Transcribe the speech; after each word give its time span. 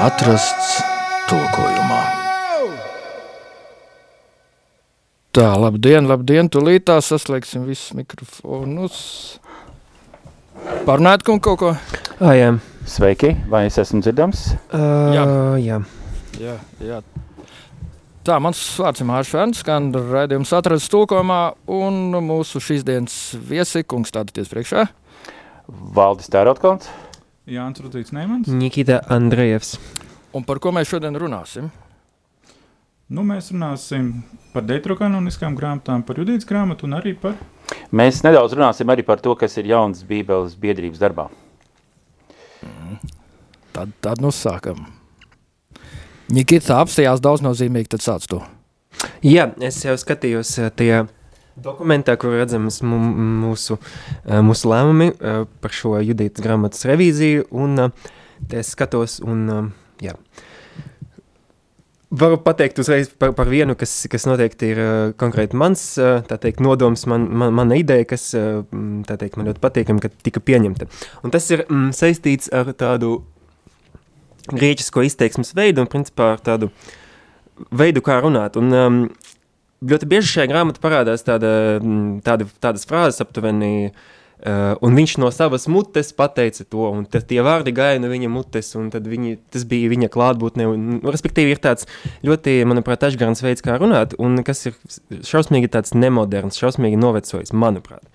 atrasts 0.00 0.80
tulkojumā. 1.28 2.00
Tā, 5.36 5.46
labdien, 5.60 6.08
labdien, 6.08 6.48
tūlīt 6.50 6.86
tā 6.88 6.96
saslēgsim 7.04 7.66
visus 7.68 7.92
mikrofonus. 7.98 8.96
Parunājot 10.88 11.24
kungu 11.26 11.42
kaut 11.44 11.60
ko? 11.60 11.72
Ah, 12.18 12.32
jā. 12.34 12.54
Sveiki, 12.88 13.34
vai 13.52 13.66
es 13.68 13.76
esmu 13.78 14.00
dzirdams? 14.02 14.46
Uh, 14.72 15.12
jā. 15.14 15.26
jā. 15.66 15.80
Jā, 16.40 16.56
jā. 16.80 17.02
Tā, 18.24 18.40
mans 18.42 18.58
vārds 18.80 19.04
ir 19.04 19.08
Mārcis 19.08 19.34
Fērns, 19.36 19.60
skan 19.62 19.92
raidījums 19.92 20.54
atrasts 20.56 20.90
tulkojumā, 20.92 21.42
un 21.76 22.16
mūsu 22.24 22.60
šīs 22.64 22.88
dienas 22.88 23.20
viesi, 23.36 23.84
kungs 23.84 24.12
stādieties 24.12 24.50
priekšā. 24.52 24.88
Valdis 25.94 26.32
Tērotkonts. 26.32 26.88
Jānis 27.50 27.82
Rudzīts 27.82 28.12
Neimans. 28.14 28.46
Nikita 28.46 29.00
Andrejevs. 29.10 29.74
Un 30.36 30.44
par 30.46 30.60
ko 30.62 30.70
mēs 30.74 30.90
šodien 30.92 31.16
runāsim? 31.18 31.70
Nu, 33.10 33.24
mēs 33.26 33.48
runāsim 33.50 34.20
par 34.52 34.62
deitrokanoniskām 34.68 35.56
grāmatām, 35.58 36.04
par 36.06 36.20
judītas 36.22 36.46
grāmatu 36.46 36.86
un 36.86 36.94
arī 37.00 37.16
par... 37.18 37.34
Mēs 37.90 38.22
nedaudz 38.22 38.54
runāsim 38.54 38.92
arī 38.94 39.02
par 39.06 39.18
to, 39.24 39.34
kas 39.38 39.58
ir 39.58 39.66
jauns 39.72 40.04
bībeles 40.06 40.54
biedrības 40.62 41.02
darbā. 41.02 41.26
Mm. 42.62 43.00
Tad, 43.74 43.98
tad 43.98 44.22
nu 44.22 44.30
sākam. 44.34 44.86
Nikita 46.30 46.78
apstājās 46.78 47.22
daudz 47.22 47.42
nozīmīgi, 47.42 47.90
tad 47.96 48.06
sāc 48.06 48.30
to. 48.30 48.44
Jā, 49.26 49.48
es 49.58 49.82
jau 49.82 49.96
skatījos 49.98 50.54
tajā 50.78 51.08
dokumentā, 51.64 52.16
kur 52.20 52.36
redzams 52.38 52.80
mūsu, 52.82 53.78
mūsu 54.50 54.70
lēmumi 54.72 55.10
par 55.20 55.74
šo 55.76 55.96
judītas 56.02 56.44
grāmatas 56.44 56.86
revīziju, 56.88 57.48
un 57.52 57.90
es 58.50 58.72
skatos, 58.74 59.18
un 59.24 59.72
jā, 60.02 60.16
Varu 62.10 62.40
pateikt 62.42 62.78
uzreiz 62.82 63.06
par, 63.14 63.30
par 63.38 63.46
vienu, 63.46 63.76
kas, 63.78 63.92
kas 64.10 64.24
noteikti 64.26 64.72
ir 64.72 64.78
konkrēti 65.20 65.54
mans 65.54 65.82
uh, 66.02 66.24
teikt, 66.26 66.58
nodoms, 66.58 67.04
man, 67.06 67.28
man, 67.30 67.52
mana 67.54 67.76
ideja, 67.78 68.02
kas 68.10 68.24
uh, 68.34 68.64
teikt, 69.06 69.36
man 69.38 69.46
ļoti 69.46 69.62
patīkami, 69.62 70.02
ka 70.02 70.10
tika 70.26 70.42
pieņemta. 70.42 70.88
Un 71.22 71.30
tas 71.30 71.46
ir 71.54 71.62
mm, 71.68 71.92
saistīts 71.94 72.50
ar 72.50 72.72
tādu 72.74 73.20
grieķisko 74.50 75.04
izteiksmes 75.06 75.54
veidu 75.54 75.84
un 75.84 75.90
principā 75.92 76.32
ar 76.34 76.42
tādu 76.42 76.72
veidu, 77.70 78.02
kā 78.02 78.18
runāt. 78.24 78.58
Un, 78.58 78.74
um, 78.74 79.00
ļoti 79.80 80.08
bieži 80.10 80.34
šajā 80.34 80.50
grāmatā 80.50 80.82
parādās 80.82 81.24
tāda, 81.26 81.52
tāda, 82.26 82.48
tādas 82.60 82.88
frāzes 82.88 83.22
aptuveni 83.24 83.72
uh, 83.88 84.08
Uh, 84.40 84.72
un 84.80 84.94
viņš 84.96 85.18
no 85.20 85.28
savas 85.34 85.66
mutes 85.68 86.14
pateica 86.16 86.64
to, 86.64 86.86
un 86.88 87.02
tad 87.04 87.26
tie 87.28 87.42
vārdi 87.44 87.74
gāja 87.76 87.98
no 88.00 88.08
viņa 88.08 88.30
mutes, 88.32 88.70
un 88.78 88.86
viņi, 88.88 89.34
tas 89.52 89.66
bija 89.68 89.90
viņa 89.92 90.08
klātbūtne. 90.14 90.64
Un, 90.70 90.86
nu, 90.94 91.12
respektīvi, 91.12 91.52
ir 91.52 91.60
tāds 91.60 91.84
ļoti, 92.24 92.54
manuprāt, 92.68 93.04
ašgrāns 93.04 93.44
veids, 93.44 93.60
kā 93.64 93.76
runāt, 93.80 94.14
un 94.16 94.40
kas 94.46 94.64
ir 94.70 94.78
šausmīgi 95.28 95.68
tāds 95.74 95.92
nemoderns, 95.92 96.56
šausmīgi 96.60 96.96
novecojis, 97.00 97.52
manuprāt. 97.52 98.06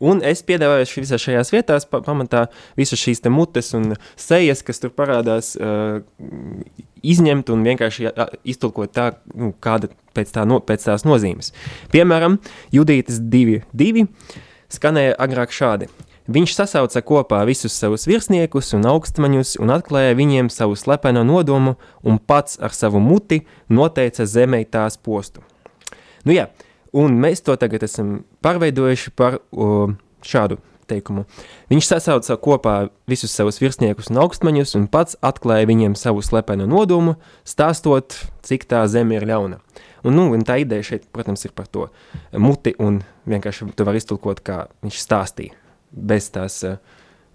Un 0.00 0.24
es 0.24 0.40
piedāvāju 0.48 1.04
visā 1.04 1.20
šajās 1.20 1.52
vietās, 1.52 1.84
pa, 1.90 2.00
pamatā 2.06 2.46
visas 2.80 3.02
šīs 3.04 3.20
te 3.24 3.32
mutes 3.32 3.74
un 3.76 3.92
sejas, 4.16 4.64
kas 4.64 4.80
tur 4.80 4.94
parādās, 4.96 5.52
uh, 5.60 6.00
izņemt 7.04 7.52
un 7.52 7.68
vienkārši 7.68 8.08
iztulkot 8.54 8.96
tā, 8.96 9.10
nu, 9.36 9.52
kāda 9.60 9.92
pēc, 10.16 10.32
tā 10.32 10.46
no, 10.48 10.62
pēc 10.64 10.88
tās 10.88 11.04
nozīmes. 11.04 11.52
Piemēram, 11.92 12.40
Judītas 12.72 13.20
2.2 13.20 14.08
skanēja 14.72 15.16
agrāk 15.20 15.54
šādi. 15.54 15.90
Viņš 16.24 16.54
sasauca 16.56 17.02
kopā 17.04 17.42
visus 17.44 17.74
savus 17.76 18.06
virsniekus 18.08 18.72
un 18.72 18.86
augstmaņus 18.88 19.58
un 19.60 19.74
atklāja 19.74 20.16
viņiem 20.16 20.48
savu 20.48 20.76
slepeno 20.80 21.20
nodomu 21.20 21.74
un 22.00 22.16
pats 22.16 22.56
ar 22.56 22.72
savu 22.72 23.02
muti 23.04 23.42
noteica 23.68 24.24
zemē 24.24 24.62
tās 24.64 24.96
postu. 24.96 25.44
Nu 26.24 26.32
jā, 26.32 26.48
un 26.96 27.18
mēs 27.20 27.44
to 27.44 27.58
tagad 27.60 27.84
esam 27.84 28.22
pārveidojuši 28.40 29.12
par 29.12 29.42
o, 29.52 29.92
šādu 30.24 30.56
teikumu. 30.88 31.26
Viņš 31.68 31.90
sasauca 31.90 32.38
kopā 32.40 32.74
visus 33.10 33.34
savus 33.36 33.60
virsniekus 33.60 34.08
un 34.12 34.22
augstmaņus 34.24 34.76
un 34.80 34.88
pats 34.88 35.18
atklāja 35.24 35.68
viņiem 35.68 35.96
savu 35.98 36.24
slepeno 36.24 36.64
nodomu, 36.70 37.18
stāstot, 37.44 38.16
cik 38.44 38.64
tā 38.70 38.84
zeme 38.88 39.18
ir 39.18 39.28
ļauna. 39.28 39.60
Un, 40.04 40.12
nu, 40.12 40.26
un 40.36 40.42
tā 40.44 40.58
ideja 40.60 40.84
šeit, 40.84 41.06
protams, 41.16 41.46
ir 41.46 41.54
par 41.56 41.68
to 41.72 41.86
muti, 42.36 42.74
un 42.82 42.98
vienkārši 43.30 43.70
tu 43.72 43.86
vari 43.88 44.02
iztulkot, 44.02 44.42
kā 44.44 44.66
viņš 44.84 44.98
stāstīja, 45.00 45.56
bez 45.96 46.28
tās 46.34 46.58
uh, 46.68 46.76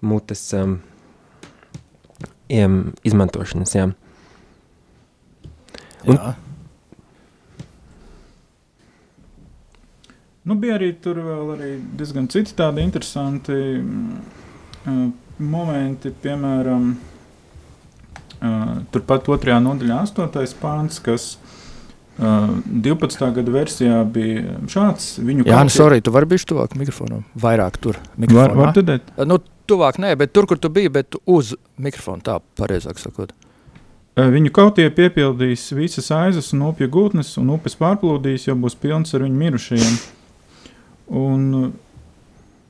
mutes 0.05 0.43
um, 0.53 0.75
izmantošanas. 3.01 3.73
Jā. 3.73 3.87
Un, 6.05 6.13
jā. 6.13 6.35
Nu, 10.45 10.55
bija 10.61 10.77
arī 10.77 10.93
tur 11.01 11.17
vēl 11.25 11.53
arī 11.57 11.73
diezgan 11.97 12.29
citi 12.29 12.53
tādi 12.57 12.85
interesanti 12.85 13.57
uh, 13.81 15.03
momenti, 15.41 16.13
piemēram, 16.21 16.89
uh, 16.93 18.73
turpat 18.93 19.33
otrajā 19.33 19.57
nodaļā 19.65 20.03
astotais 20.05 20.53
pāns, 20.61 21.01
kas 21.01 21.31
Uh, 21.39 21.55
12. 22.19 23.21
gada 23.35 23.53
versijā 23.53 23.99
bija 24.11 24.57
šāds. 24.67 25.13
Viņu 25.23 25.45
Jā, 25.47 25.61
nu, 25.63 25.71
sorry, 25.71 26.01
tu 26.03 26.11
vari 26.11 26.27
būt 26.27 26.43
tuvāk 26.49 26.75
mikrofonam. 26.79 27.23
Vairāk 27.39 27.79
tur. 27.79 27.99
Var, 28.19 28.55
var 28.57 28.73
dzirdēt? 28.75 29.13
Uh, 29.15 29.27
nu, 29.29 29.39
tuvāk 29.69 30.01
nē, 30.03 30.15
bet 30.19 30.33
tur, 30.35 30.47
kur 30.49 30.59
tu 30.59 30.71
biji, 30.73 30.91
bet 30.99 31.15
uz 31.29 31.53
mikrofona, 31.79 32.23
tā 32.25 32.39
pareizāk 32.59 32.99
sakot. 32.99 33.31
Viņu 34.19 34.51
kautie 34.51 34.89
piepildīs 34.91 35.69
visas 35.71 36.09
aizas 36.11 36.49
un 36.51 36.65
upju 36.67 36.89
gultnes, 36.91 37.29
un 37.39 37.53
upes 37.53 37.77
pārplūdīs, 37.79 38.49
jo 38.49 38.55
būs 38.59 38.75
pilns 38.81 39.15
ar 39.15 39.23
viņu 39.23 39.39
mirušajiem. 39.39 39.93
Un 41.21 41.45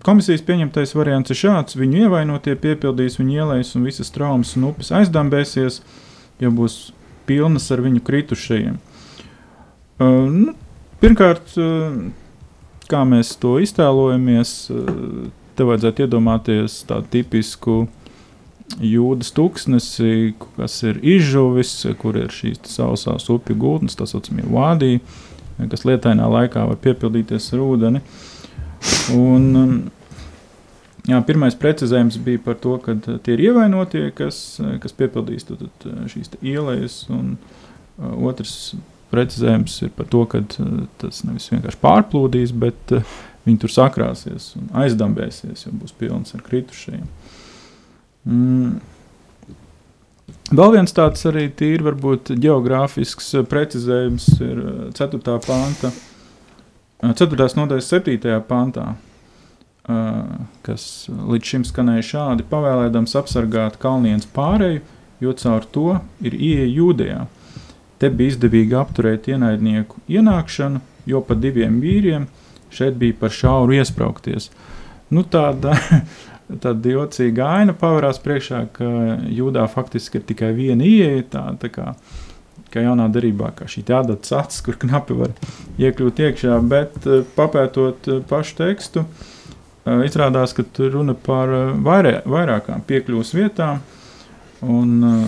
komisijas 0.05 0.43
pieņemtais 0.45 0.93
variants 0.93 1.33
ir 1.33 1.39
šāds: 1.39 1.79
viņu 1.79 2.05
ievainotie 2.05 2.53
piepildīs 2.59 3.17
viņu 3.17 3.39
ielais, 3.39 3.73
un 3.73 3.87
visas 3.87 4.13
traumas 4.13 4.53
un 4.59 4.69
upes 4.69 4.93
aizdambēsies, 4.93 5.81
jo 6.43 6.53
būs 6.53 6.77
pilnas 7.25 7.65
ar 7.73 7.81
viņu 7.81 8.03
kritušajiem. 8.05 8.77
Uh, 9.99 10.29
nu, 10.31 10.53
pirmkārt, 11.01 11.57
uh, 11.59 11.95
kā 12.87 13.01
mēs 13.03 13.33
to 13.41 13.57
iztēlojamies, 13.59 14.51
uh, 14.71 14.91
te 15.59 15.65
vajadzētu 15.67 16.05
iedomāties 16.05 16.77
tādu 16.87 17.09
tipisku 17.17 17.81
jūdas 18.79 19.33
tūkstnesi, 19.35 20.37
kas 20.55 20.77
ir 20.87 21.01
izžuvis, 21.03 21.73
kur 21.99 22.15
ir 22.15 22.31
šīs 22.31 22.61
sausās 22.69 23.27
upju 23.33 23.57
gultnes, 23.59 23.97
tā 23.99 24.07
saucamie 24.07 24.45
vādī, 24.47 24.99
kas 25.59 25.83
lietainā 25.83 26.29
laikā 26.31 26.63
var 26.69 26.79
piepildīties 26.79 27.49
ar 27.57 27.63
ūdeni. 27.65 28.01
Un, 29.17 29.49
jā, 31.09 31.19
pirmais 31.27 31.57
precizējums 31.59 32.21
bija 32.23 32.43
par 32.45 32.59
to, 32.63 32.77
ka 32.85 32.95
tie 33.01 33.35
ir 33.35 33.43
ievainotie, 33.49 34.05
kas, 34.15 34.61
kas 34.79 34.95
piepildīs 34.95 35.49
tad, 35.49 35.67
šīs 36.13 36.31
ielējas, 36.39 37.01
un 37.11 37.35
otrs 37.99 38.55
precizējums 39.11 39.79
ir 39.85 39.91
par 39.97 40.07
to, 40.11 40.23
ka 40.29 40.41
uh, 40.43 40.69
tas 41.01 41.23
nevis 41.27 41.49
vienkārši 41.53 41.81
pārplūdīs, 41.81 42.53
bet 42.61 42.93
uh, 42.95 43.17
viņi 43.47 43.63
tur 43.63 43.73
sakrāsies 43.73 44.53
un 44.59 44.69
aizdambēsies, 44.83 45.65
jo 45.65 45.73
būs 45.79 45.95
pilns 45.97 46.35
ar 46.37 46.45
kritušajiem. 46.45 47.07
Mm. 48.29 48.79
Vēl 50.49 50.73
viens 50.73 50.93
tāds 50.97 51.21
arī 51.29 51.47
tīri 51.53 51.85
varbūt 51.85 52.33
geogrāfisks 52.41 53.33
uh, 53.37 53.45
precizējums 53.49 54.31
ir 54.45 54.63
4. 54.97 55.21
panta, 55.45 55.93
4. 56.99 57.51
nodaļas 57.55 57.93
7. 57.93 58.17
pantā, 58.43 58.89
kas 60.67 60.83
līdz 61.07 61.51
šim 61.53 61.63
skanēja 61.65 62.03
šādi, 62.09 62.43
pavēlēdams 62.51 63.15
apsargāt 63.15 63.77
kalnienes 63.81 64.27
pārēju, 64.35 64.81
jo 65.23 65.31
caur 65.39 65.63
to 65.73 65.93
ir 66.19 66.35
ieeja 66.35 66.67
jūdejā. 66.67 67.21
Te 67.99 68.09
bija 68.09 68.35
izdevīgi 68.35 68.77
apturēt 68.79 69.27
ienaidnieku 69.27 69.99
ienākšanu, 70.07 70.79
jo 71.09 71.19
pa 71.25 71.35
diviem 71.35 71.81
vīriem 71.83 72.29
šeit 72.71 72.95
bija 72.99 73.17
par 73.19 73.33
šauru 73.33 73.75
iesprāgties. 73.79 74.49
Nu, 75.09 75.25
tāda, 75.25 75.75
tāda 76.63 76.93
jocīga 76.93 77.49
aina 77.59 77.75
pavērās 77.77 78.21
priekšā, 78.23 78.63
ka 78.75 78.89
jūdā 79.33 79.65
faktiski 79.71 80.21
ir 80.21 80.27
tikai 80.29 80.53
viena 80.57 80.85
ieeja. 80.85 81.25
Tā, 81.33 81.43
tā 81.61 81.71
kā, 81.73 81.93
kā 82.73 82.85
jaunā 82.85 83.09
darbā, 83.11 83.51
kā 83.57 83.67
šī 83.69 83.83
tāda 83.89 84.15
acis, 84.15 84.61
kur 84.65 84.77
knapi 84.79 85.17
var 85.17 85.35
iekļūt 85.81 86.23
iekšā, 86.27 86.59
bet 86.69 87.07
eh, 87.07 87.23
papētot 87.35 88.09
eh, 88.09 88.23
pašu 88.29 88.59
tekstu, 88.61 89.05
eh, 89.05 90.03
izrādās, 90.05 90.53
ka 90.55 90.63
tur 90.63 90.93
runa 90.99 91.17
par 91.17 91.51
vairē, 91.83 92.19
vairākām 92.29 92.85
piekļuvas 92.87 93.33
vietām. 93.37 93.81
Un 94.65 95.03
uh, 95.07 95.27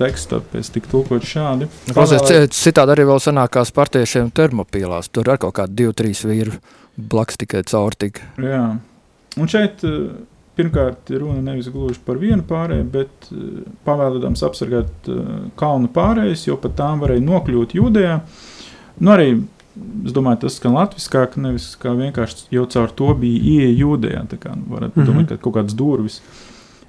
teksta 0.00 0.38
pēc 0.52 0.70
tika 0.72 0.88
tulkot 0.88 1.24
šādi. 1.28 1.68
Nu, 1.88 1.94
klausies, 1.96 2.54
citādi 2.56 2.94
arī 2.94 3.04
vēl 3.10 3.20
sanākās 3.20 3.72
partiešiem 3.76 4.30
termopīlās. 4.32 5.10
Tur 5.12 5.28
ar 5.28 5.40
kaut 5.42 5.58
kādu 5.58 5.76
divu, 5.82 5.96
trīs 5.96 6.24
vīru 6.24 6.56
blakus 6.96 7.40
tikai 7.40 7.62
caur 7.68 7.96
tik. 7.98 8.22
Jā. 8.40 8.64
Un 9.40 9.50
šeit 9.52 9.84
uh, 9.84 10.08
pirmkārt 10.58 11.12
ir 11.12 11.22
runa 11.24 11.44
nevis 11.44 11.68
gluži 11.72 12.00
par 12.06 12.18
vienu 12.20 12.44
pārēju, 12.48 12.88
bet 12.92 13.30
uh, 13.30 13.62
pavēlēdams 13.86 14.44
apsargāt 14.48 15.12
uh, 15.12 15.30
kalnu 15.60 15.92
pārējas, 15.92 16.48
jo 16.48 16.56
pat 16.60 16.76
tām 16.80 17.04
varēja 17.04 17.24
nokļūt 17.26 17.76
jūdejā. 17.76 18.20
Nu, 19.00 19.12
arī 19.14 19.32
es 20.04 20.14
domāju, 20.16 20.42
tas 20.44 20.56
skan 20.58 20.74
latviskāk, 20.76 21.36
nevis 21.40 21.72
kā 21.80 21.92
vienkārši 21.96 22.48
jau 22.56 22.64
caur 22.72 22.92
to 22.96 23.12
bija 23.20 23.42
ieeja 23.54 23.76
jūdejā. 23.84 24.24
Tā 24.32 24.40
kā 24.40 24.54
nu, 24.56 24.66
varat 24.72 24.96
mm 24.96 25.02
-hmm. 25.02 25.12
domāt, 25.12 25.28
ka 25.28 25.44
kaut 25.44 25.60
kādas 25.60 25.76
durvis. 25.76 26.20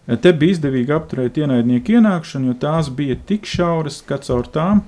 Te 0.09 0.33
bija 0.33 0.55
izdevīgi 0.57 0.93
apturēt 0.95 1.37
ienaidnieku 1.37 1.99
ienākšanu, 1.99 2.51
jo 2.51 2.57
tās 2.61 2.89
bija 2.93 3.15
tik 3.29 3.45
šauras, 3.47 3.99
ka 4.05 4.17
caur 4.25 4.47
tām 4.49 4.81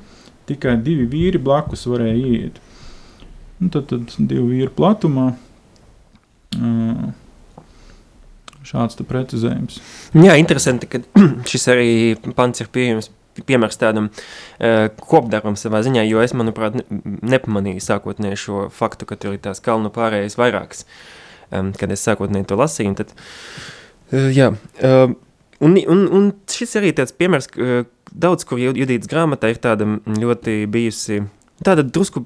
tikai 0.49 0.73
divi 0.83 1.05
vīri 1.09 1.39
blakus 1.41 1.85
varēja 1.87 2.31
iet. 2.33 2.61
Nu, 3.61 3.69
tad, 3.71 3.91
tad 3.91 4.07
divi 4.17 4.57
vīri 4.57 4.73
platumā. 4.73 5.27
Uh, 6.57 7.11
šāds 8.67 8.97
precizējums. 9.09 9.79
Jā, 10.17 10.37
interesanti, 10.41 10.89
ka 10.89 11.03
šis 11.51 11.69
arī 11.71 11.91
pants 12.37 12.63
ir 12.63 12.71
pieejams 12.73 13.11
piemērs 13.47 13.79
tādam 13.81 14.09
uh, 14.09 14.89
kopdarbam 14.97 15.55
savā 15.57 15.81
ziņā, 15.85 16.03
jo 16.09 16.21
es, 16.25 16.35
manuprāt, 16.37 16.77
ne, 16.77 16.99
nepamanīju 17.33 17.81
sākotnēji 17.81 18.41
šo 18.43 18.65
faktu, 18.73 19.07
ka 19.09 19.17
tur 19.17 19.37
ir 19.37 19.41
tās 19.45 19.61
kalnu 19.63 19.93
pārējas 19.93 20.37
vairākas, 20.37 20.85
um, 21.49 21.71
kad 21.77 21.93
es 21.93 22.05
sākotnēji 22.05 22.49
to 22.51 22.59
lasīju, 22.59 22.93
un 22.93 22.99
tad, 23.01 23.15
uh, 23.15 23.82
jā, 24.13 24.51
uh, 24.53 25.15
un, 25.63 25.79
un, 25.79 26.05
un 26.13 26.29
šis 26.51 26.77
arī 26.79 26.93
tāds 26.97 27.15
piemērs, 27.17 27.49
uh, 27.57 27.87
daudz, 28.13 28.45
kur 28.47 28.61
Judītas 28.61 29.09
grāmatā 29.09 29.51
ir 29.53 29.59
tāda 29.63 29.87
ļoti 30.05 30.63
bijusi, 30.71 31.23
tāda 31.65 31.85
drusku 31.85 32.25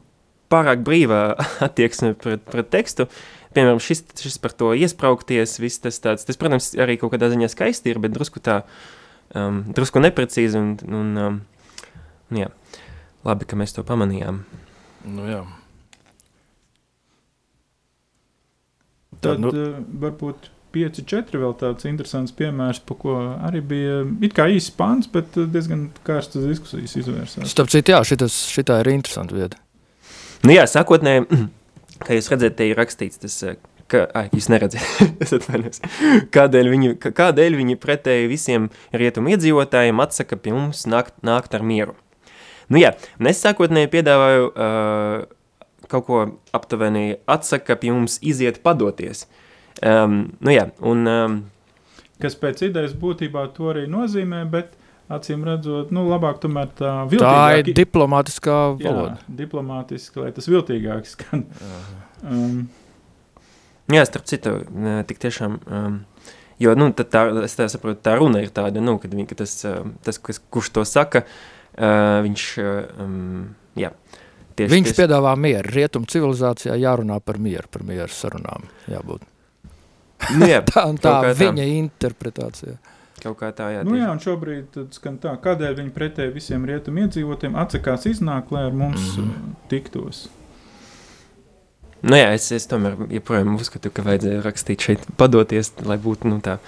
pārāk 0.51 0.83
brīvā 0.87 1.21
attieksme 1.67 2.13
pret, 2.19 2.43
pret 2.51 2.71
tekstu, 2.73 3.07
piemēram, 3.55 3.81
šis, 3.83 4.03
šis 4.19 4.39
par 4.43 4.55
to 4.57 4.73
iespraukties, 4.77 5.57
viss 5.63 5.83
tas 5.83 5.99
tāds, 6.03 6.27
tas, 6.27 6.39
protams, 6.39 6.73
arī 6.79 6.97
kaut 7.01 7.15
kādā 7.15 7.31
ziņā 7.33 7.49
skaisti 7.51 7.93
ir, 7.93 8.01
bet 8.03 8.15
drusku 8.15 8.43
tā, 8.43 8.61
um, 9.35 9.63
drusku 9.75 10.03
neprecīzi. 10.03 10.59
Un, 10.59 10.75
un, 10.87 11.13
um, 11.23 11.39
jā, 12.37 12.51
labi, 13.27 13.47
ka 13.49 13.59
mēs 13.59 13.75
to 13.75 13.85
pamanījām. 13.87 14.43
Nu, 15.07 15.29
jā. 15.29 15.41
Tad 19.23 19.41
nu... 19.41 19.49
uh, 19.49 19.79
varbūt 20.03 20.51
5-4 20.77 21.41
vēl 21.41 21.55
tāds 21.59 21.87
interesants 21.89 22.35
piemērs, 22.37 22.81
par 22.87 22.99
ko 23.01 23.17
arī 23.49 23.61
bija 23.73 24.01
it 24.23 24.35
kā 24.37 24.47
īsts 24.53 24.75
pāns, 24.77 25.09
bet 25.11 25.37
diezgan 25.37 25.87
kārstas 26.07 26.47
diskusijas 26.47 26.95
izvērsās. 27.01 27.49
Starp 27.51 27.73
citu, 27.73 27.95
jā, 27.95 28.03
šitas, 28.07 28.43
šitā 28.53 28.81
ir 28.83 28.93
interesanta 28.93 29.35
vieta. 29.37 29.59
Nu 30.45 30.53
jā, 30.53 30.67
sākotnēji, 30.69 31.25
kā 32.05 32.17
jūs 32.17 32.29
redzat, 32.33 32.59
te 32.59 32.69
ir 32.69 32.77
rakstīts 32.79 33.25
tas 33.25 33.41
ka, 33.91 34.03
ai, 34.17 34.27
jūs 34.35 34.49
neredzat, 34.51 35.87
kādēļ 36.35 36.71
viņi, 36.73 36.91
kādēļ 37.05 37.57
viņi 37.61 37.79
pretēji 37.81 38.29
visiem 38.31 38.67
rietumu 38.95 39.33
iedzīvotājiem 39.35 40.03
atsaka 40.03 40.39
pie 40.39 40.53
mums 40.55 40.85
nākt, 40.89 41.15
nākt 41.25 41.55
ar 41.57 41.65
mieru. 41.65 41.95
Nu 42.67 42.81
jā, 42.81 42.93
un 43.19 43.29
es 43.31 43.39
sākotnēji 43.43 43.91
piedāvāju 43.93 44.47
uh, 44.51 45.27
kaut 45.91 46.07
ko 46.07 46.23
aptuveni 46.55 47.21
atsaka 47.29 47.77
pie 47.79 47.93
mums 47.95 48.19
iziet 48.19 48.59
padoties. 48.63 49.25
Um, 49.85 50.19
nu 50.41 50.55
jā, 50.55 50.69
un... 50.81 51.05
Um, 51.11 51.37
Kas 52.17 52.33
pēc 52.39 52.63
idejas 52.65 52.95
būtībā 52.97 53.43
to 53.53 53.69
arī 53.69 53.85
nozīmē, 53.91 54.41
bet 54.49 54.73
acīm 55.13 55.43
redzot, 55.45 55.91
nu, 55.93 56.07
labāk 56.09 56.39
tomēr 56.41 56.71
tā 56.79 56.95
viltīgāk. 57.11 57.21
Tā 57.21 57.61
ir 57.61 57.77
diplomātiskā 57.77 58.57
valoda. 58.79 59.19
Jā, 59.21 59.37
diplomātiski, 59.43 60.23
lai 60.23 60.33
tas 60.35 60.49
viltīgāk 60.49 61.07
skan. 61.07 61.45
Um, 62.25 62.67
Jā, 63.87 64.01
starp 64.03 64.25
citu, 64.27 64.51
tik 65.07 65.21
tiešām, 65.23 65.53
um, 65.71 65.93
jo, 66.59 66.73
nu, 66.75 66.89
tā, 66.91 67.21
es 67.45 67.53
tā 67.55 67.69
saprotu, 67.71 68.01
tā 68.03 68.17
runa 68.19 68.41
ir 68.43 68.51
tāda, 68.51 68.81
nu, 68.83 68.97
kad 68.99 69.13
viņi, 69.15 69.27
ka 69.29 69.37
tas, 69.45 69.53
tas, 70.03 70.19
kas, 70.19 70.41
kurš 70.51 70.73
to 70.75 70.83
saka, 70.83 71.21
uh, 71.23 72.17
viņš, 72.25 72.49
um, 72.99 73.45
jā, 73.79 73.93
tieši, 74.59 74.73
viņš 74.73 74.89
tieši... 74.89 74.97
piedāvā 74.99 75.37
mieru. 75.39 75.71
Rietumu 75.71 76.11
civilizācijā 76.11 76.75
jārunā 76.81 77.21
par 77.23 77.39
mieru, 77.39 77.71
par 77.71 77.87
mieru 77.87 78.11
sarunām 78.11 78.67
jābūt. 78.91 79.23
Nu, 80.37 80.47
jā, 80.53 80.61
tā 80.65 80.85
un 80.89 80.97
tā 81.01 81.19
viņa 81.31 81.63
tā. 81.63 81.67
interpretācija. 81.81 82.77
Kaut 83.23 83.39
kā 83.39 83.49
tā, 83.55 83.71
jā. 83.73 83.83
Nu, 83.85 83.95
jā, 83.97 84.07
un 84.13 84.19
šobrīd 84.21 84.77
skan 84.93 85.17
tā, 85.21 85.33
kādēļ 85.41 85.79
viņi 85.79 85.93
pretēji 85.95 86.35
visiem 86.35 86.65
rietumu 86.69 87.05
iedzīvotiem 87.05 87.57
atsakās 87.57 88.05
iznākt, 88.09 88.53
lai 88.53 88.67
ar 88.69 88.75
mums 88.77 89.17
mm 89.17 89.23
-hmm. 89.23 89.55
tiktos. 89.71 90.27
Nu, 92.01 92.15
jā, 92.15 92.29
es, 92.37 92.51
es 92.53 92.67
tomēr 92.69 92.93
joprojām 93.09 93.55
uzskatu, 93.55 93.89
ka 93.89 94.05
vajadzēja 94.05 94.43
rakstīt 94.45 94.85
šeit, 94.85 95.05
padoties, 95.17 95.71
lai 95.85 95.97
būtu 95.97 96.29
nu, 96.29 96.37
tā 96.45 96.59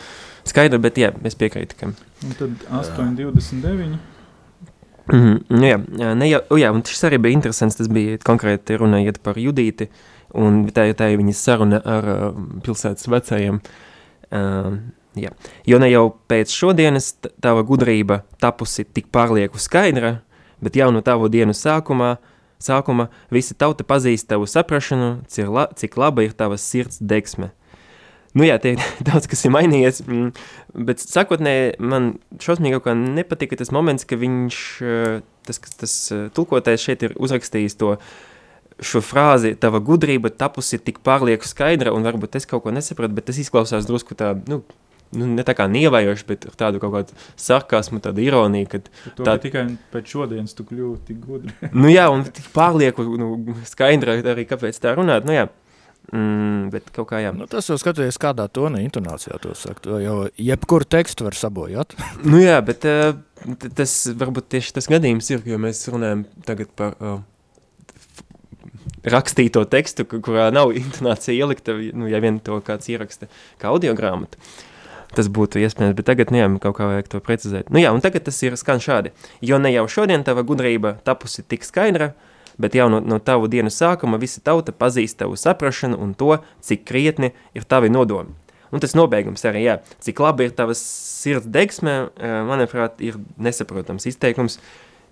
skaidra, 0.43 0.79
bet 0.81 0.97
jā, 0.97 1.11
es 1.23 1.35
piekrītu. 1.35 1.75
Ka... 1.77 1.91
Un 2.25 2.33
tad 2.39 2.49
8,29. 2.71 3.97
Mm 5.11 5.19
-hmm, 5.19 5.37
nu, 5.49 5.65
jā, 5.65 5.77
ne, 6.15 6.25
jā, 6.29 6.39
jā, 6.57 6.71
un 6.71 6.83
šis 6.85 7.03
arī 7.03 7.17
bija 7.17 7.33
interesants. 7.33 7.75
Tas 7.75 7.87
bija 7.87 8.17
konkrēti 8.17 8.77
runājot 8.77 9.17
par 9.23 9.35
Judīti, 9.35 9.87
un 10.37 10.63
tā, 10.73 10.87
tā 10.97 11.11
ir 11.13 11.21
viņas 11.21 11.43
saruna 11.45 11.81
ar 11.85 12.09
uh, 12.13 12.25
pilsētas 12.65 13.09
vecajiem. 13.09 13.61
Uh, 14.29 14.73
jā. 15.17 15.33
Jo 15.65 15.79
ne 15.81 15.89
jau 15.89 16.07
pēc 16.29 16.53
šodienas 16.53 17.13
tava 17.41 17.63
gudrība 17.65 18.23
tapusi 18.41 18.85
tik 18.85 19.09
pārlieku 19.13 19.61
skaidra, 19.61 20.19
bet 20.61 20.77
jau 20.77 20.91
no 20.93 21.05
tavu 21.05 21.31
dienu 21.31 21.55
sākumā– 21.57 22.17
sākuma 22.59 23.07
visa 23.31 23.55
tauta 23.57 23.85
pazīst 23.87 24.27
tavu 24.29 24.47
saprašanu, 24.49 25.23
cik, 25.31 25.49
la, 25.53 25.65
cik 25.75 25.97
laba 25.99 26.25
ir 26.25 26.35
tavas 26.37 26.65
sirds 26.65 26.99
degsme. 26.99 27.53
Nu 28.37 28.45
jā, 28.45 28.59
te 28.61 28.75
ir 28.75 28.83
daudz, 29.07 29.29
kas 29.31 29.45
ir 29.45 29.53
mainījies, 29.55 30.03
mm, 30.05 30.31
bet 30.87 31.01
sākotnēji 31.01 31.79
man 31.81 32.11
šausmīgi 32.43 32.77
kaut 32.77 32.89
kā 32.91 32.97
nepatika 32.99 33.57
tas 33.59 33.73
moments, 33.75 34.05
ka 34.07 34.19
viņš, 34.19 34.57
eh, 34.85 35.21
tas, 35.47 35.63
tas 35.81 35.95
eh, 36.13 36.27
tulkotājs 36.35 36.85
šeit 36.85 37.07
ir 37.07 37.15
uzrakstījis 37.17 37.79
to 37.79 37.95
šo 38.85 39.01
frāzi, 39.03 39.55
tava 39.59 39.81
gudrība 39.83 40.31
tapusi 40.31 40.79
tik 40.81 41.01
pārlieku 41.05 41.47
skaidra, 41.47 41.93
un 41.95 42.05
varbūt 42.07 42.37
es 42.39 42.47
kaut 42.49 42.65
ko 42.65 42.73
nesapratu, 42.75 43.15
bet 43.17 43.29
tas 43.29 43.39
izklausās 43.41 43.87
drusku 43.89 44.17
tā, 44.19 44.33
nu, 44.49 44.61
nu, 45.15 45.29
ne 45.37 45.45
tā 45.45 45.55
kā 45.57 45.67
nievējoši, 45.71 46.27
bet 46.29 46.49
ar 46.49 46.57
tādu 46.59 46.81
kaut 46.81 46.95
kādu 46.95 47.17
sarkasmu, 47.39 48.01
tādu 48.03 48.23
ironiju. 48.25 48.69
Kad 48.71 48.91
tā 49.19 49.37
tikai 49.41 49.65
pēc 49.93 50.13
šodienas 50.15 50.57
tu 50.57 50.67
kļūti 50.67 51.09
tik 51.11 51.23
gudri. 51.25 51.55
nu 51.81 51.91
jā, 51.91 52.09
un 52.13 52.27
tik 52.27 52.51
pārlieku 52.55 53.07
nu, 53.19 53.31
skaidra 53.69 54.19
arī, 54.19 54.47
kāpēc 54.49 54.79
tā 54.83 54.95
runāt. 54.99 55.27
Nu 55.27 55.35
jā. 55.35 55.49
Mm, 56.09 56.71
bet 56.73 56.87
kaut 56.93 57.11
kā 57.11 57.19
jā. 57.21 57.31
Nu, 57.35 57.45
tas 57.49 57.67
jau 57.69 57.77
skatoties, 57.77 58.17
kādā 58.21 58.47
tonā 58.49 58.81
intonācijā 58.81 59.35
to 59.43 59.53
saka. 59.57 59.83
To 59.85 59.99
jau 60.01 60.15
jebkuru 60.41 60.87
tekstu 60.89 61.27
var 61.27 61.37
sabojāt. 61.37 61.93
nu 62.31 62.41
jā, 62.41 62.57
bet 62.65 62.87
uh, 62.89 63.11
tas 63.77 63.97
varbūt 64.17 64.49
tieši 64.55 64.79
tas 64.79 64.89
gadījums 64.89 65.29
ir, 65.35 65.43
jo 65.45 65.59
mēs 65.61 65.83
runājam 65.91 66.25
tagad 66.47 66.73
par 66.79 66.97
uh, 66.97 67.19
rakstīto 69.03 69.63
tekstu, 69.69 70.07
kurā 70.09 70.49
nav 70.55 70.73
intonācija 70.83 71.37
ielikta, 71.37 71.77
nu, 71.93 72.09
ja 72.11 72.23
vien 72.23 72.41
to 72.43 72.59
kāds 72.65 72.91
ieraksta 72.91 73.31
kā 73.61 73.71
audiogrāmatu. 73.71 74.39
Uh, 74.39 74.65
tas 75.15 75.29
būtu 75.31 75.61
iespējams, 75.63 75.95
bet 75.97 76.07
tagad, 76.09 76.33
nu 76.33 76.39
jā, 76.39 76.49
kaut 76.61 76.77
kā 76.77 76.87
vajag 76.89 77.09
to 77.11 77.21
precizēt. 77.23 77.69
Nu 77.73 77.81
jā, 77.81 77.91
un 77.95 78.03
tagad 78.03 78.27
tas 78.27 78.37
ir 78.45 78.57
skan 78.59 78.81
šādi, 78.83 79.13
jo 79.45 79.59
ne 79.61 79.71
jau 79.73 79.85
šodien 79.89 80.25
tava 80.25 80.43
gudrība 80.47 80.97
tapusi 81.07 81.43
tik 81.45 81.65
skaidra, 81.65 82.11
bet 82.61 82.75
jau 82.77 82.89
no, 82.91 82.99
no 83.01 83.19
tavu 83.23 83.49
dienu 83.51 83.71
sākuma 83.73 84.19
visa 84.21 84.43
tauta 84.45 84.75
pazīst 84.75 85.19
tavu 85.21 85.39
saprašanu 85.39 85.97
un 86.01 86.13
to, 86.17 86.35
cik 86.65 86.85
krietni 86.89 87.33
ir 87.57 87.65
tavi 87.65 87.91
nodomi. 87.91 88.35
Un 88.69 88.83
tas 88.83 88.93
nobeigums 88.93 89.41
arī, 89.49 89.63
jā, 89.65 89.79
cik 90.05 90.19
labi 90.21 90.45
ir 90.45 90.53
tavas 90.53 90.81
sirds 90.83 91.47
degsme, 91.49 91.95
eh, 92.19 92.35
manuprāt, 92.45 92.99
ir 93.01 93.17
nesaprotams 93.41 94.05
izteikums, 94.11 94.59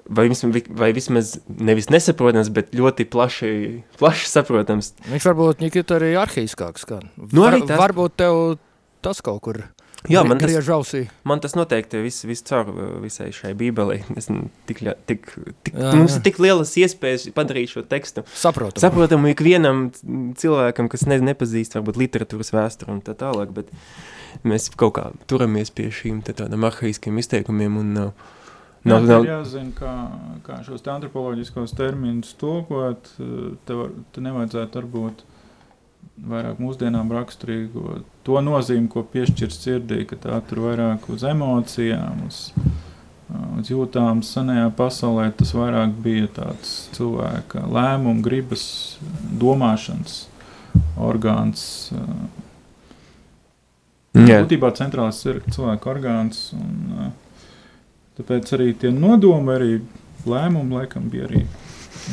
vai, 0.10 0.28
vismaz, 0.32 0.70
vai 0.82 0.92
vismaz 0.96 1.34
nevis 1.48 1.90
nesaprotams, 1.94 2.52
bet 2.54 2.76
ļoti 2.78 3.08
plaši, 3.12 3.52
plaši 4.00 4.30
saprotams. 4.32 4.94
Viņš 5.12 5.30
varbūt 5.32 5.66
Nikita 5.66 6.00
arī 6.00 6.14
arhīskāks 6.20 6.88
skan. 6.88 7.10
Nu, 7.32 7.48
arī 7.48 7.64
tas... 7.66 7.80
Varbūt 7.82 8.18
tev 8.20 8.58
tas 9.06 9.22
kaut 9.24 9.44
kur 9.46 9.62
Jā, 10.08 10.22
man 10.24 10.40
tas, 10.40 10.94
man 11.28 11.42
tas 11.44 11.56
noteikti 11.58 12.00
viss 12.04 12.24
vis 12.28 12.44
caur 12.48 12.70
visai 13.02 13.32
šai 13.36 13.52
bībelē. 13.58 13.98
Es, 14.20 14.30
tik, 14.70 14.84
tik, 15.10 15.26
tik, 15.66 15.74
jā, 15.74 15.92
mums 15.98 16.14
jā. 16.14 16.20
ir 16.20 16.24
tik 16.28 16.40
lielas 16.44 16.72
iespējas 16.80 17.28
padarīt 17.36 17.74
šo 17.74 17.84
tekstu 17.90 18.24
saprotamu. 18.30 18.84
Saprotamu 18.84 19.34
ikvienam 19.34 19.88
cilvēkam, 20.38 20.88
kas 20.94 21.08
ne, 21.10 21.20
nepazīst 21.32 21.76
varbūt 21.80 22.00
literatūras 22.00 22.54
vēsturi 22.56 22.94
un 22.94 23.02
tā 23.04 23.18
tālāk, 23.20 23.52
bet 23.58 23.74
mēs 24.48 24.70
kaut 24.80 24.96
kā 25.00 25.10
turamies 25.28 25.74
pie 25.76 25.90
šīm 25.92 26.22
tādām 26.30 26.68
arhaiskiem 26.70 27.18
izteikumiem 27.20 27.82
un 27.82 27.94
nav, 27.98 28.14
nav, 28.88 29.06
nav... 29.06 29.26
Jā, 29.26 29.38
jāzina, 29.38 29.74
kā, 29.78 29.94
kā 30.46 30.60
šos 30.66 30.86
antropoloģiskos 30.94 31.76
terminus 31.78 32.34
tulkot, 32.40 33.10
te, 33.18 33.78
var, 33.78 33.92
te 34.16 34.24
nevajadzētu 34.26 34.82
varbūt 34.82 35.26
vairāk 36.28 36.62
mūsdienām 36.62 37.12
raksturīgo 37.14 38.00
to 38.26 38.42
nozīmi, 38.42 38.90
ko 38.92 39.04
piešķir 39.06 39.54
sirdī, 39.54 40.02
ka 40.10 40.18
tā 40.22 40.40
tur 40.50 40.64
vairāk 40.66 41.06
uz 41.14 41.26
emocijām, 41.28 42.24
uz, 42.28 42.40
uz 43.60 43.70
jūtām 43.72 44.24
senajā 44.26 44.72
pasaulē, 44.78 45.30
tas 45.38 45.54
vairāk 45.58 45.94
bija 46.04 46.32
tāds 46.40 46.74
cilvēka 46.98 47.68
lēmumu, 47.70 48.26
gribas, 48.26 48.66
domāšanas 49.42 50.24
orgāns. 50.98 51.64
Būtībā 54.18 54.74
centrālais 54.74 55.20
ir 55.30 55.44
cilvēka 55.54 55.92
orgāns. 55.94 56.48
Un, 56.58 56.78
uh, 56.98 57.27
tāpēc 58.18 58.52
arī 58.58 58.74
tie 58.82 58.92
nodomi, 58.94 59.54
arī 59.54 59.72
lēmumi, 60.28 60.78
laikam, 60.82 61.08
bija 61.12 61.28
arī 61.30 61.46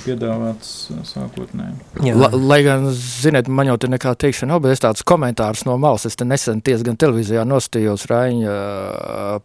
piedāvāts 0.05 0.71
uh, 0.91 1.03
sākotnēji. 1.07 1.77
Jā. 2.09 2.15
La, 2.19 2.31
lai 2.35 2.61
gan, 2.67 2.89
ziniet, 2.99 3.49
man 3.49 3.71
jau 3.71 3.77
tur 3.81 3.93
nekā 3.93 4.15
teikšana 4.19 4.55
nav, 4.55 4.63
bet 4.65 4.75
es 4.75 4.83
tāds 4.83 5.05
komentārs 5.07 5.65
no 5.69 5.77
malas, 5.81 6.07
es 6.09 6.19
te 6.19 6.27
nesen 6.27 6.63
diezgan 6.67 6.99
televīzijā 7.01 7.45
nostījos 7.49 8.09
Raiņa 8.11 8.55
uh, 8.55 9.37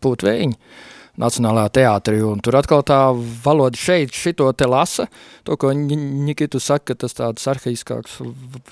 Pūtvēņa. 1.20 1.26
Nacionālajā 1.30 1.70
teātrī, 1.76 2.22
un 2.24 2.40
tur 2.40 2.56
atkal 2.56 2.82
tā 2.88 3.00
valoda 3.44 3.78
šeit, 3.78 4.14
šito 4.16 4.48
te 4.56 4.68
lasa, 4.70 5.08
to, 5.44 5.58
ko 5.60 5.72
Ņikitu 5.76 6.60
saka, 6.64 6.94
ka 6.94 6.96
tas 7.04 7.14
tāds 7.18 7.44
arhaiskāks 7.52 8.20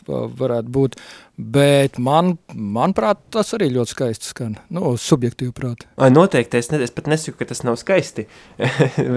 varētu 0.08 0.72
būt, 0.72 0.96
bet 1.38 2.00
man, 2.00 2.38
manuprāt, 2.56 3.20
tas 3.36 3.52
arī 3.58 3.70
ļoti 3.76 3.94
skaisti 3.94 4.32
skan, 4.32 4.56
nu, 4.74 4.96
subjektīvi 4.98 5.52
prāt. 5.58 5.84
Ai, 6.00 6.10
noteikti, 6.14 6.58
es, 6.62 6.72
ne, 6.72 6.80
es 6.88 6.94
pat 6.96 7.10
nesaku, 7.12 7.38
ka 7.42 7.50
tas 7.52 7.64
nav 7.68 7.78
skaisti. 7.82 8.28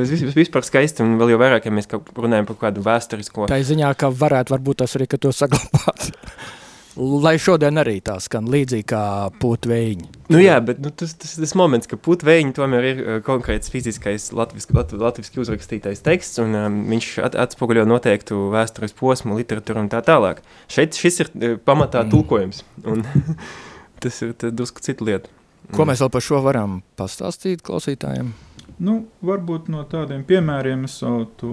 Es 0.00 0.10
vis- 0.10 0.34
vispār 0.34 0.64
skaisti, 0.66 1.02
un 1.04 1.14
vēl 1.20 1.34
jau 1.34 1.38
vairāk, 1.40 1.66
ja 1.68 1.72
mēs 1.74 1.88
runājam 2.16 2.46
par 2.48 2.56
kādu 2.66 2.82
vēsturisko. 2.84 3.46
Tā 3.50 3.58
ziņā, 3.66 3.92
ka 4.00 4.10
varētu 4.10 4.54
varbūt 4.56 4.82
tas 4.82 4.96
arī, 4.98 5.06
ka 5.10 5.20
to 5.20 5.32
saglabāt. 5.34 6.10
Lai 6.98 7.36
šodien 7.38 7.78
arī 7.78 8.00
tā 8.02 8.16
skan 8.22 8.48
līdzīgi 8.50 8.86
kā 8.90 9.02
pūtvējiņi. 9.38 10.08
Nu 10.34 10.40
jā, 10.42 10.56
bet 10.64 10.80
nu, 10.82 10.90
tas, 10.90 11.12
tas, 11.14 11.36
tas 11.38 11.54
moments, 11.58 11.86
ka 11.90 11.98
putvēņi 12.00 12.54
tomēr 12.56 12.88
ir 12.88 13.02
uh, 13.02 13.18
konkrēts 13.26 13.70
fiziskais 13.70 14.30
latviski, 14.34 14.74
lat, 14.74 14.92
latviski 14.98 15.38
uzrakstītais 15.42 16.02
teksts, 16.06 16.40
un 16.42 16.56
um, 16.58 16.80
viņš 16.90 17.12
at, 17.28 17.38
atspoguļo 17.46 17.86
noteiktu 17.86 18.48
vēstures 18.54 18.96
posmu, 18.98 19.38
literatūru 19.38 19.84
un 19.84 19.92
tā 19.92 20.02
tālāk. 20.06 20.42
Šeit 20.72 20.98
šis 20.98 21.22
ir 21.24 21.30
uh, 21.30 21.56
pamatā 21.62 22.02
Mm. 22.02 22.10
tulkojums, 22.10 22.64
un 22.88 23.04
tas 24.02 24.22
ir 24.24 24.34
drusku 24.40 24.82
cita 24.82 25.04
lieta. 25.06 25.30
Ko 25.76 25.86
mēs 25.86 26.02
vēl 26.02 26.10
par 26.10 26.24
šo 26.24 26.40
varam 26.42 26.80
pastāstīt 26.98 27.62
klausītājiem? 27.62 28.32
Nu, 28.80 28.96
varbūt 29.22 29.68
no 29.70 29.84
tādiem 29.86 30.24
piemēriem 30.26 30.86
es 30.88 30.96
jau 31.02 31.26
to 31.38 31.52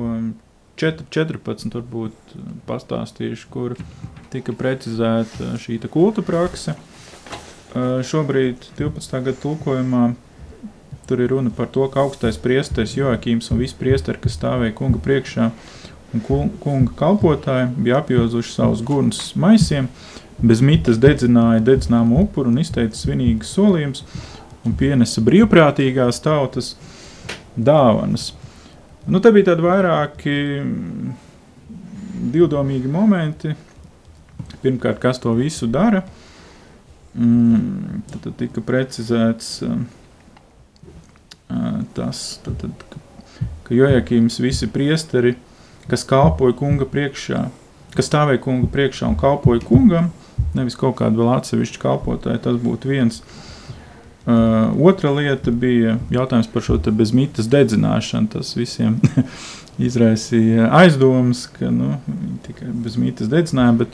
4, 0.77 1.07
14 1.13 1.73
varbūt 1.79 2.35
uh, 2.35 2.45
pastāstīšu, 2.69 3.47
kur 3.53 3.75
tika 4.33 4.53
precizēta 4.53 5.55
šī 5.61 5.79
te 5.83 5.89
kulta 5.91 6.21
prakse. 6.25 6.75
Uh, 7.73 7.99
Šobrīd 8.05 8.69
12. 8.77 9.17
gada 9.25 9.37
tulkojumā 9.43 10.05
tur 11.07 11.21
ir 11.23 11.31
runa 11.31 11.49
par 11.55 11.69
to, 11.71 11.85
ka 11.87 12.01
augstais 12.03 12.37
priesteris 12.41 12.97
Joakīms 12.97 13.51
un 13.53 13.61
visi 13.61 13.77
priesteri, 13.79 14.19
kas 14.19 14.35
stāvēja 14.35 14.75
kunga 14.75 14.99
priekšā 15.03 15.49
un 16.13 16.23
ku- 16.23 16.49
kunga 16.63 16.91
kalpotāji, 16.99 17.69
bija 17.77 18.01
apjozuši 18.01 18.51
savus 18.53 18.81
gurnus 18.83 19.21
maisiem, 19.35 19.87
bez 20.39 20.59
mitas 20.61 20.99
dedzināja 20.99 21.63
dedzināmu 21.63 22.19
upuru 22.25 22.51
un 22.51 22.59
izteica 22.61 22.95
svinīgas 22.99 23.53
solījumus 23.55 24.03
un 24.67 24.75
pienesa 24.77 25.23
brīvprātīgās 25.23 26.19
tautas 26.23 26.73
dāvanas. 27.57 28.33
Nu, 29.07 29.21
te 29.23 29.31
bija 29.31 29.53
tādi 29.53 29.63
vairāki 29.63 30.33
mm, 30.59 31.11
divdomīgi 32.33 32.89
momenti. 32.91 33.53
Pirmkārt, 34.59 34.99
kas 34.99 35.21
to 35.23 35.31
visu 35.37 35.69
dara? 35.71 36.01
Mm, 37.15 38.01
tad, 38.11 38.19
tad 38.25 38.35
tika 38.41 38.63
precizēts 38.67 39.53
uh, 39.63 39.77
tas, 41.95 42.25
tad, 42.43 42.59
tad, 42.59 42.83
ka, 42.91 43.01
ka 43.69 43.77
Jojakims 43.77 44.41
visi 44.43 44.67
priesteri, 44.71 45.37
kas 45.87 46.03
kalpoja 46.07 46.57
kunga 46.59 46.85
priekšā, 46.91 47.45
kas 47.95 48.11
stāvēja 48.11 48.43
kunga 48.43 48.67
priekšā 48.73 49.07
un 49.07 49.15
kalpoja 49.19 49.63
kungam, 49.63 50.11
nevis 50.57 50.75
kaut 50.77 50.99
kādu 50.99 51.23
vēl 51.23 51.37
atsevišķu 51.37 51.81
kalpotāju, 51.85 52.43
tas 52.43 52.59
būtu 52.59 52.91
viens. 52.91 53.23
Uh, 53.23 53.46
otra 54.27 55.11
lieta 55.15 55.51
bija 55.51 55.95
jautājums 56.11 56.49
par 56.51 56.63
šo 56.65 56.77
bezmītas 56.91 57.47
dedzināšanu. 57.47 58.27
Tas 58.33 58.55
visiem 58.57 58.97
izraisīja 59.87 60.67
aizdomas, 60.75 61.45
ka 61.53 61.71
nu, 61.71 61.95
tikai 62.47 62.73
bezmītas 62.83 63.29
dedzināja, 63.31 63.75
bet 63.83 63.93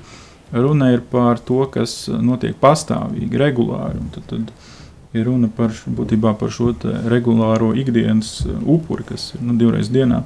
runa 0.53 0.91
ir 0.93 1.03
par 1.11 1.41
to, 1.41 1.61
kas 1.69 2.07
notiek 2.09 2.57
pastāvīgi, 2.61 3.37
regulāri. 3.37 4.01
Tad, 4.15 4.25
tad 4.31 4.53
ir 5.13 5.27
runa 5.29 5.51
par, 5.53 5.75
būtībā 5.85 6.33
par 6.39 6.53
šo 6.53 6.71
regulāro 7.13 7.73
ikdienas 7.77 8.39
uh, 8.47 8.57
upuri, 8.73 9.05
kas 9.11 9.33
ir 9.35 9.43
nu, 9.45 9.57
divreiz 9.59 9.91
dienā. 9.93 10.23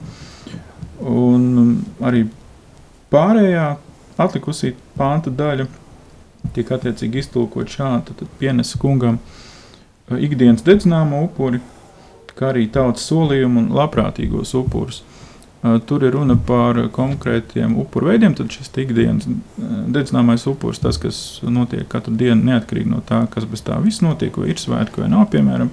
Un 1.03 1.81
arī 1.99 2.23
pārējā 3.11 3.73
atlikusī 4.17 4.71
pānta 4.95 5.29
daļa 5.35 5.67
tiek 6.55 6.71
attiecīgi 6.71 7.19
iztulkot 7.21 7.69
šādi, 7.69 8.15
tad 8.15 8.31
pienesa 8.39 8.79
kungam 8.81 9.19
uh, 9.19 9.43
ikdienas 10.15 10.63
dedzināmo 10.63 11.25
upuri, 11.25 11.59
kā 12.37 12.51
arī 12.53 12.67
tautas 12.71 13.07
solījumu 13.09 13.63
un 13.63 13.69
labprātīgos 13.75 14.53
upurus. 14.59 15.01
Tur 15.89 16.03
ir 16.05 16.13
runa 16.13 16.35
par 16.47 16.77
konkrētiem 16.93 17.73
upuru 17.81 18.11
veidiem. 18.11 18.35
Tad 18.37 18.53
šis 18.53 18.69
ikdienas 18.77 19.25
dedzināmais 19.91 20.45
upuris, 20.47 20.79
tas, 20.79 20.99
kas 21.01 21.41
notiek 21.43 21.87
katru 21.89 22.13
dienu, 22.15 22.45
neatkarīgi 22.51 22.91
no 22.91 23.01
tā, 23.05 23.23
kas 23.33 23.47
bez 23.49 23.65
tā 23.65 23.79
viss 23.83 24.03
notiek, 24.05 24.37
vai 24.37 24.51
ir 24.53 24.61
svētki 24.61 25.01
vai 25.01 25.09
nav, 25.11 25.25
piemēram. 25.33 25.71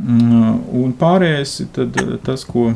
Un 0.00 0.96
pārējais 0.98 1.58
ir 1.66 2.16
tas, 2.24 2.46
ko 2.48 2.72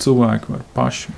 cilvēki 0.00 0.50
var 0.50 0.64
paši 0.74 1.14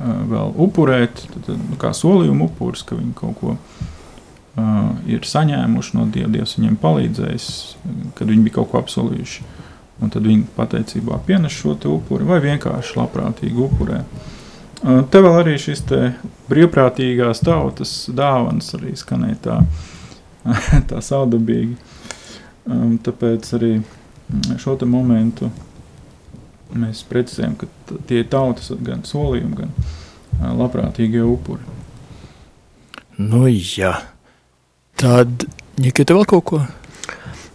vēl 0.00 0.54
upurēt, 0.62 1.26
tad, 1.34 1.50
nu, 1.58 1.76
kā 1.78 1.90
solījuma 1.94 2.46
upuris, 2.48 2.86
ka 2.86 2.96
viņi 2.96 3.12
kaut 3.18 3.36
ko 3.42 3.56
uh, 4.56 4.92
ir 5.10 5.24
saņēmuši 5.28 5.96
no 5.98 6.06
Dieva, 6.12 6.30
Dievs 6.32 6.58
viņiem 6.58 6.76
palīdzējis, 6.82 7.48
kad 8.18 8.30
viņi 8.30 8.46
bija 8.48 8.60
kaut 8.60 8.72
ko 8.72 8.82
apsolījuši. 8.82 9.48
Un 10.02 10.10
tad 10.10 10.24
viņi 10.26 10.48
pateicībā 10.56 11.20
pienes 11.26 11.54
šo 11.54 11.76
upuri 11.92 12.26
vai 12.26 12.40
vienkārši 12.42 12.96
labprātīgi 12.98 13.68
upurē. 13.68 14.02
Uh, 14.02 14.30
Te 14.82 15.20
vēl 15.22 15.36
arī 15.38 15.52
šis 15.62 15.84
brīvprātīgās 16.50 17.44
tautas 17.46 17.90
dāvanas 18.10 18.72
arī 18.74 18.96
skanēja 18.98 19.36
tā, 19.44 19.58
tā 20.90 21.02
saudabīgi. 21.06 21.76
Um, 22.66 22.96
tāpēc 23.02 23.46
arī 23.58 23.76
mm, 23.78 24.56
šo 24.62 24.74
momentu 24.90 25.52
mēs 26.74 27.04
precizējam, 27.06 27.54
ka 27.60 27.68
tie 28.08 28.22
ir 28.24 28.28
tautas 28.30 28.72
gan 28.82 29.04
solījumi, 29.06 29.60
gan 29.60 29.70
uh, 29.78 30.50
labprātīgie 30.58 31.22
upuri. 31.22 31.62
Nu, 33.22 33.46
jā. 33.46 33.94
Tad, 35.02 35.48
Nikita, 35.82 36.14
vēl 36.14 36.26
kaut 36.30 36.44
ko? 36.46 36.58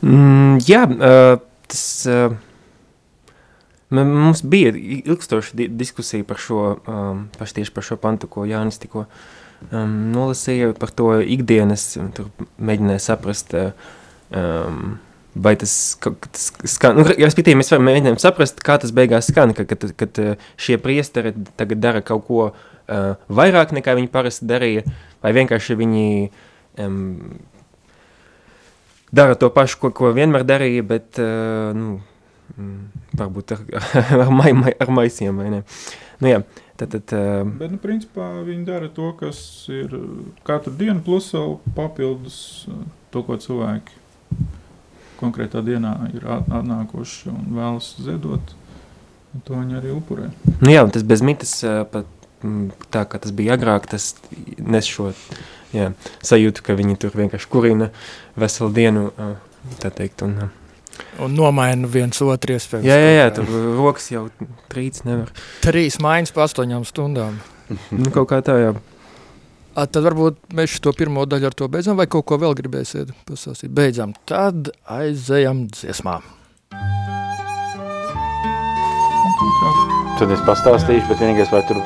Mm, 0.03 0.57
jā, 0.67 0.81
uh, 0.83 1.37
tas 1.71 1.83
uh, 2.11 2.33
mums 3.95 4.41
bija 4.43 4.73
ilgstoša 4.75 5.55
di 5.55 5.69
diskusija 5.71 6.27
par 6.27 6.41
šo, 6.43 6.63
um, 6.91 7.21
par 7.37 7.47
tieši 7.55 7.71
par 7.71 7.85
šo 7.87 7.95
pantu, 8.03 8.27
ko 8.27 8.43
Jānis 8.43 8.81
tikko 8.81 9.05
um, 9.71 9.93
nolasīja, 10.11 10.73
par 10.75 10.91
to 10.91 11.13
ikdienas, 11.23 11.93
tur 12.17 12.27
mēģināja 12.59 13.05
saprast, 13.05 13.55
uh, 13.55 13.95
um, 14.35 14.97
vai 15.39 15.55
tas, 15.61 15.77
tas 16.03 16.49
skan, 16.73 16.99
nu, 16.99 17.07
respektīvi, 17.13 17.61
mēs 17.61 17.71
varam 17.71 17.87
mēģinām 17.87 18.19
saprast, 18.19 18.59
kā 18.59 18.75
tas 18.83 18.91
beigās 18.91 19.31
skan, 19.31 19.55
ka, 19.55 19.63
kad, 19.71 19.87
kad 19.95 20.21
uh, 20.23 20.51
šie 20.59 20.75
priesteri 20.83 21.31
tagad 21.55 21.79
dara 21.79 22.03
kaut 22.03 22.27
ko 22.27 22.43
uh, 22.51 23.15
vairāk 23.31 23.71
nekā 23.79 23.95
viņi 24.01 24.11
parasti 24.11 24.51
darīja, 24.51 24.83
vai 25.23 25.31
vienkārši 25.39 25.79
viņi 25.79 26.05
um, 26.83 27.39
dara 29.11 29.35
to 29.35 29.49
pašu, 29.53 29.79
ko, 29.81 29.91
ko 29.95 30.11
vienmēr 30.15 30.45
darīja, 30.47 30.83
bet 30.87 31.19
uh, 31.21 31.71
nu, 31.77 31.99
mm, 32.57 32.79
varbūt 33.19 33.55
ar, 33.55 33.63
ar, 34.25 34.31
mai, 34.33 34.51
mai, 34.57 34.73
ar 34.79 34.91
maisiem. 34.93 35.39
Nu, 36.17 36.27
jā, 36.31 36.41
tad, 36.79 36.95
tad, 36.95 37.13
uh, 37.15 37.47
Bet, 37.59 37.71
nu, 37.73 37.79
principā 37.81 38.29
viņi 38.47 38.65
dara 38.67 38.89
to, 38.93 39.11
kas 39.19 39.39
ir 39.71 39.93
katru 40.47 40.73
dienu, 40.77 41.01
plus 41.05 41.31
vēl 41.35 41.57
papildus 41.77 42.39
uh, 42.71 42.81
to, 43.13 43.23
ko 43.27 43.37
cilvēki 43.41 44.03
konkrētā 45.17 45.63
dienā 45.65 45.95
ir 46.13 46.27
at- 46.29 46.49
atnākuši 46.59 47.31
un 47.31 47.45
vēlas 47.57 47.93
ziedot. 48.05 48.53
un 49.33 49.41
To 49.45 49.53
viņi 49.57 49.77
arī 49.79 49.91
upurē. 49.93 50.29
nu, 50.61 50.69
jā, 50.69 50.83
tas 50.93 51.03
bez 51.03 51.21
mitas, 51.25 51.55
uh, 51.65 51.83
pat, 51.89 52.05
mm, 52.43 52.69
tā 52.93 53.05
kā 53.09 53.19
tas 53.21 53.31
bija 53.33 53.57
agrāk, 53.57 53.87
tas 53.89 54.15
nes 54.57 54.85
šo 54.85 55.11
jā, 55.75 55.91
sajūtu, 56.25 56.63
ka 56.65 56.75
viņi 56.77 56.97
tur 57.01 57.15
vienkārši 57.17 57.49
kurina 57.51 57.89
veselu 58.39 58.71
dienu. 58.75 59.09
Tā 59.81 59.91
teikt, 59.91 60.23
un, 60.23 60.49
Un 61.21 61.33
nomaina 61.37 61.85
viens 61.85 62.17
otru 62.25 62.55
iespēju. 62.55 62.85
jā, 62.87 62.95
jā, 62.97 63.09
jā, 63.19 63.25
tur 63.35 63.45
rokas 63.77 64.07
jau 64.09 64.23
trīc 64.71 65.03
nevar. 65.05 65.29
Trīs 65.61 65.99
maiņas 66.01 66.33
pa 66.33 66.47
astoņām 66.47 66.85
stundām. 66.89 67.37
Nu, 67.91 68.09
kaut 68.15 68.29
kā 68.31 68.39
tā, 68.41 68.55
jā. 68.61 68.71
A, 69.77 69.83
tad 69.85 70.07
varbūt 70.07 70.39
mēs 70.57 70.79
šo 70.79 70.93
pirmo 70.97 71.25
daļu 71.29 71.51
ar 71.51 71.53
to 71.53 71.67
beidzam, 71.69 71.99
vai 71.99 72.07
kaut 72.09 72.25
ko 72.25 72.39
vēl 72.41 72.55
gribēsiet 72.57 73.11
pastāstīt. 73.27 73.69
Beidzam, 73.77 74.15
tad 74.25 74.71
aizējam 74.89 75.67
dziesmā. 75.69 76.17
Un 79.27 79.37
tā 79.37 79.53
kā 79.61 79.71
Tad 80.17 80.31
es 80.33 80.41
pastāstīšu, 80.47 81.05
bet 81.11 81.21
vienīgais, 81.21 81.51
vai 81.53 81.61
tur 81.69 81.83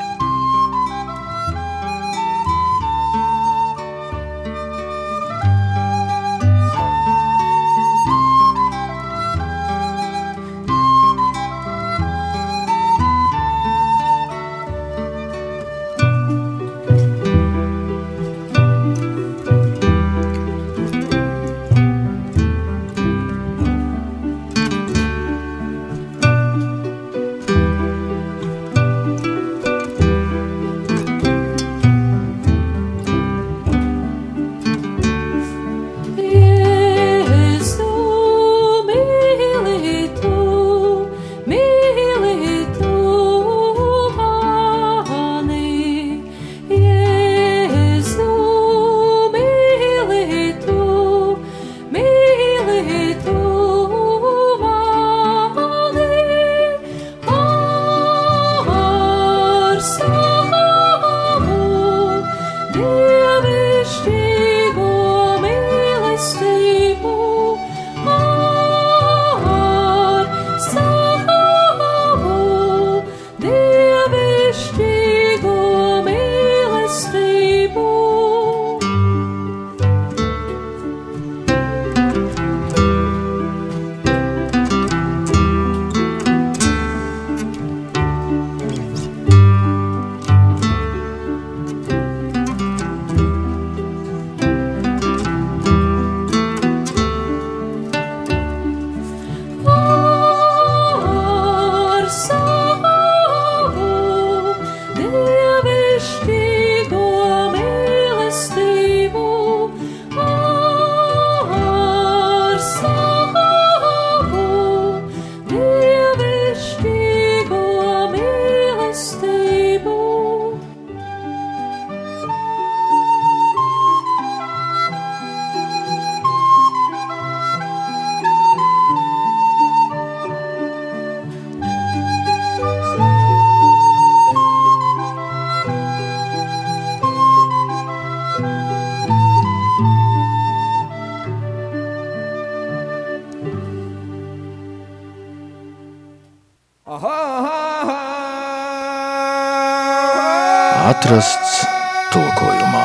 Atrasts 151.12 151.66
tulkojumā. 152.14 152.82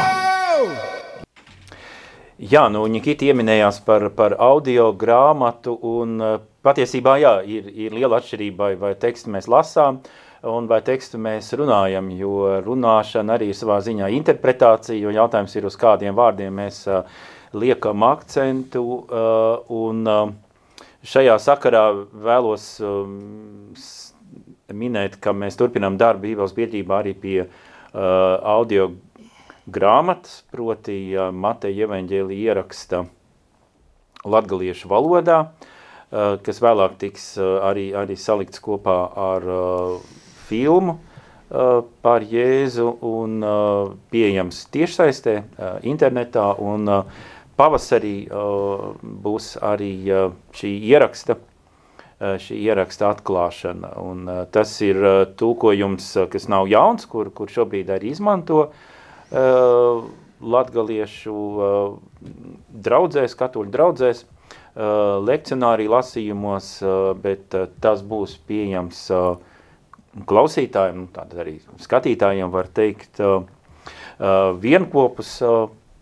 Jā, 2.42 2.64
nu, 2.74 2.80
Nikita 2.90 3.28
ieminējās 3.28 3.76
par, 3.86 4.08
par 4.18 4.32
audio 4.42 4.88
grāmatu, 4.98 5.76
un 5.86 6.16
uh, 6.18 6.32
patiesībā 6.66 7.12
jā, 7.22 7.30
ir, 7.46 7.68
ir 7.70 7.94
liela 7.94 8.18
atšķirība, 8.18 8.72
vai, 8.80 8.90
tekstu 8.98 9.30
mēs 9.30 9.46
lasām, 9.46 10.00
un 10.42 10.66
vai 10.66 10.80
tekstu 10.88 11.20
mēs 11.22 11.52
runājam, 11.60 12.08
jo 12.18 12.40
runāšana 12.66 13.36
arī 13.36 13.52
ir 13.52 13.60
savā 13.60 13.76
ziņā 13.86 14.10
interpretācija, 14.16 14.98
jo 15.04 15.14
jautājums 15.14 15.54
ir 15.54 15.70
uz 15.70 15.78
kādiem 15.78 16.18
vārdiem 16.18 16.58
mēs 16.64 16.80
uh, 16.90 17.06
liekam 17.54 18.02
akcentu, 18.08 18.82
uh, 19.04 19.70
un 19.70 20.02
šajā 21.14 21.38
sakarā 21.46 21.84
vēlos 22.26 22.66
minēt, 24.74 25.16
ka 25.22 25.30
mēs 25.30 25.62
turpinām 25.62 25.94
darbu 26.02 26.26
Bībeles 26.26 26.58
biedrībā 26.58 27.04
arī 27.04 27.14
pie 27.22 27.38
uh, 27.46 27.62
audio 27.96 28.90
grāmatas, 29.66 30.42
proti 30.52 31.16
Mateja 31.32 31.87
evaņģēlija 31.87 32.52
ieraksta 32.52 33.04
latgaliešu 34.26 34.90
valodā, 34.90 35.38
uh, 35.46 36.37
kas 36.44 36.61
vēlāk 36.62 36.98
tiks 37.00 37.32
uh, 37.40 37.59
arī, 37.66 37.88
arī 37.96 38.18
salikts 38.20 38.62
kopā 38.62 38.98
ar 39.16 39.50
filmu 40.50 41.00
par 42.02 42.24
Jēzu 42.26 42.88
un 43.06 43.37
pieejams 44.11 44.64
tiešsaistē, 44.74 45.35
internetā 45.87 46.48
un 46.59 46.90
pavasarī 47.54 48.16
būs 49.22 49.52
arī 49.62 49.92
šī 50.59 50.72
ieraksta. 50.90 51.37
Eh, 51.38 51.55
šī 52.20 52.59
ieraksta 52.64 53.11
atklāšana. 53.12 53.92
Un, 54.00 54.24
uh, 54.29 54.44
tas 54.52 54.72
ir 54.85 55.00
uh, 55.00 55.16
tulkojums, 55.37 56.09
kas 56.33 56.48
nav 56.52 56.68
jauns, 56.70 57.05
kur, 57.11 57.31
kur 57.35 57.52
šobrīd 57.52 57.92
arī 57.92 58.14
izmanto 58.14 58.70
latgaliešu 60.46 61.35
draudzēs, 62.87 63.33
katoļu 63.35 63.72
draudzēs, 63.74 64.20
lekcionārī 65.26 65.88
lasījumos, 65.90 66.68
bet 67.24 67.57
tas 67.83 68.05
būs 68.07 68.37
pieejams 68.46 69.00
klausītājiem, 70.31 71.00
nu, 71.00 71.09
tātad 71.11 71.42
arī 71.42 71.57
skatītājiem 71.83 72.55
var 72.55 72.70
teikt 72.70 73.18
vienkopus, 74.62 75.33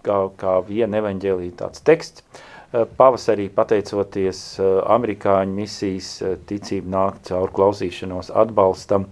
kā, 0.05 0.19
kā 0.37 0.59
viena 0.69 1.01
evaņģēlī 1.01 1.49
tāds 1.63 1.81
teksts, 1.89 2.29
Eh, 2.29 2.54
pavasarī, 2.99 3.49
pateicoties 3.55 4.45
eh, 4.59 4.71
amerikāņu 4.95 5.59
misijas 5.61 6.15
eh, 6.23 6.39
ticību 6.49 6.91
nāk 6.91 7.21
caur 7.29 7.53
klausīšanos 7.55 8.33
atbalstam, 8.35 9.07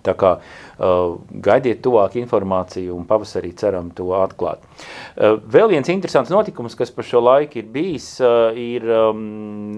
Tā 0.00 0.14
kā 0.16 0.30
uh, 0.40 1.18
gaidiet 1.44 1.82
tuvāk 1.84 2.14
informāciju 2.16 2.94
un 2.96 3.04
pavasarī 3.06 3.50
ceram 3.60 3.90
to 3.92 4.06
atklāt. 4.16 4.62
Uh, 4.64 5.36
vēl 5.52 5.68
viens 5.74 5.90
interesants 5.92 6.32
notikums, 6.32 6.74
kas 6.78 6.90
par 6.94 7.04
šo 7.04 7.20
laiku 7.20 7.60
ir 7.60 7.68
bijis, 7.74 8.06
uh, 8.24 8.56
ir 8.56 8.88
um, 8.88 9.20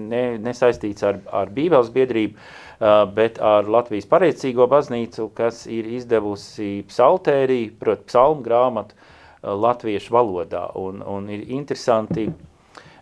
ne, 0.07 0.23
nesaistīts 0.41 1.03
ar, 1.05 1.19
ar 1.35 1.51
Bībeles 1.53 1.91
biedrību, 1.93 2.39
uh, 2.39 3.03
bet 3.11 3.43
ar 3.43 3.67
Latvijas 3.67 4.07
pareicīgo 4.09 4.69
baznīcu, 4.71 5.27
kas 5.35 5.65
ir 5.67 5.91
izdevusi 5.99 6.79
psaltēriju, 6.87 7.75
proti 7.83 8.07
psalmu 8.07 8.47
grāmatu 8.47 8.95
uh, 8.95 9.51
latviešu 9.67 10.15
valodā. 10.15 10.69
Un, 10.79 11.03
un 11.03 11.27
ir 11.35 11.43
interesanti 11.59 12.29
uh, 12.31 12.35
Eh, 12.35 12.54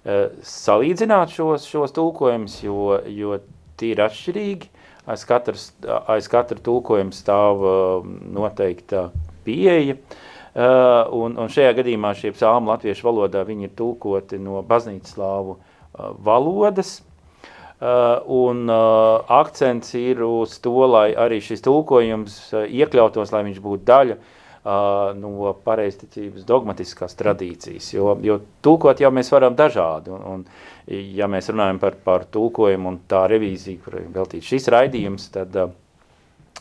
salīdzināt 0.04 1.32
šos, 1.32 1.68
šos 1.70 1.94
tulkojumus, 1.96 2.58
jo, 2.66 2.98
jo 3.08 3.38
tie 3.80 3.94
ir 3.94 4.04
atšķirīgi. 4.04 4.70
Aiz, 5.04 5.24
katras, 5.28 5.70
aiz 6.12 6.30
katra 6.32 6.60
tulkojuma 6.64 7.16
stāv 7.16 7.64
eh, 7.68 8.12
noteikta 8.36 9.10
pieeja. 9.44 9.98
Uh, 10.54 11.10
un, 11.18 11.34
un 11.42 11.48
šajā 11.50 11.72
gadījumā 11.80 12.12
šie 12.14 12.30
psalmi 12.36 12.70
latviešu 12.70 13.08
valodā 13.08 13.42
viņi 13.48 13.66
ir 13.66 13.72
tulkoti 13.74 14.38
no 14.38 14.60
baznīcas 14.62 15.16
slāvu 15.16 15.56
valodas. 16.22 17.00
Un 17.82 18.70
akcents 18.70 19.96
ir 19.98 20.22
uz 20.24 20.54
to, 20.62 20.76
lai 20.86 21.08
arī 21.18 21.42
šis 21.42 21.66
tulkojums 21.66 22.38
iekļautos, 22.70 23.34
lai 23.34 23.42
viņš 23.50 23.58
būtu 23.66 23.88
daļa 23.90 24.20
uh, 24.20 24.43
no 24.64 25.52
pareizticības 25.66 26.46
dogmatiskās 26.48 27.18
tradīcijas, 27.20 27.90
jo, 27.94 28.14
jo 28.24 28.40
tulkot 28.64 29.02
jau 29.04 29.12
mēs 29.12 29.32
varam 29.34 29.58
dažādi, 29.60 30.14
un, 30.16 30.24
un 30.24 30.46
ja 30.88 31.28
mēs 31.28 31.52
runājam 31.52 31.82
par, 31.82 31.98
par 32.04 32.24
tulkojumu 32.32 32.94
un 32.94 33.00
tā 33.12 33.26
revīziju, 33.32 33.82
kur 33.84 34.00
veltīts 34.16 34.48
šis 34.54 34.70
raidījums, 34.72 35.28
tad 35.36 35.60
uh, 35.60 35.74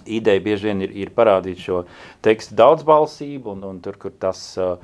ideja 0.07 0.43
bieži 0.43 0.71
vien 0.71 0.83
ir, 0.83 0.97
ir 1.05 1.15
parādīt 1.15 1.63
šo 1.63 1.85
tekstu 2.27 2.59
daudzbalsību, 2.59 3.55
un, 3.55 3.65
un 3.71 3.81
tur, 3.85 4.01
kur 4.03 4.15
tas 4.19 4.43
uh, 4.59 4.83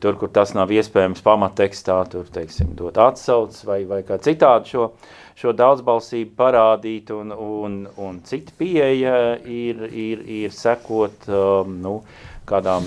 tur, 0.00 0.18
kur 0.20 0.30
tas 0.32 0.54
nav 0.54 0.72
iespējams 0.74 1.24
pamattekstā, 1.24 1.98
tur, 2.12 2.28
teiksim, 2.32 2.74
dot 2.78 3.00
atsauc 3.02 3.56
vai, 3.68 3.82
vai 3.88 4.02
kā 4.06 4.18
citādi 4.22 4.74
šo, 4.74 4.90
šo 5.38 5.54
daudzbalsību 5.58 6.36
parādīt, 6.38 7.10
un, 7.14 7.32
un, 7.32 7.78
un 8.00 8.20
cita 8.28 8.54
pieeja 8.58 9.38
ir, 9.42 9.86
ir, 9.90 10.26
ir 10.42 10.54
sekot, 10.54 11.26
um, 11.28 11.80
nu, 11.82 11.96
uh, 12.02 12.32
kādām, 12.48 12.86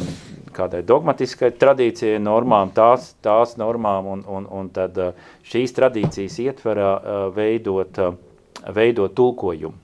kādai 0.56 0.82
dogmatiskai 0.88 1.52
tradīcijai, 1.60 2.20
normām, 2.24 2.72
tās, 2.76 3.14
tās 3.24 3.56
normām, 3.62 4.08
un, 4.12 4.24
un, 4.28 4.48
un 4.52 4.70
tad 4.74 5.00
uh, 5.00 5.28
šīs 5.48 5.76
tradīcijas 5.78 6.38
ietverā 6.44 6.92
uh, 6.96 7.26
veidot, 7.36 8.00
uh, 8.02 8.72
veidot 8.76 9.16
tulkojumu. 9.16 9.82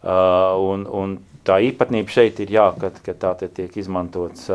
Un, 0.00 0.86
un 0.96 1.10
tā 1.44 1.58
īpatnība 1.60 2.08
šeit 2.08 2.38
ir 2.40 2.54
jā, 2.54 2.70
kad, 2.80 2.94
kad 3.04 3.18
tā 3.20 3.48
tiek 3.52 3.74
izmantots 3.76 4.46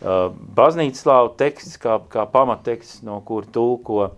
baznīcas 0.00 1.04
slāvu 1.04 1.32
teksts 1.40 1.80
kā, 1.80 1.98
kā 2.12 2.26
pamatteksts, 2.30 3.02
no 3.06 3.20
kur 3.26 3.46
tulko, 3.52 4.10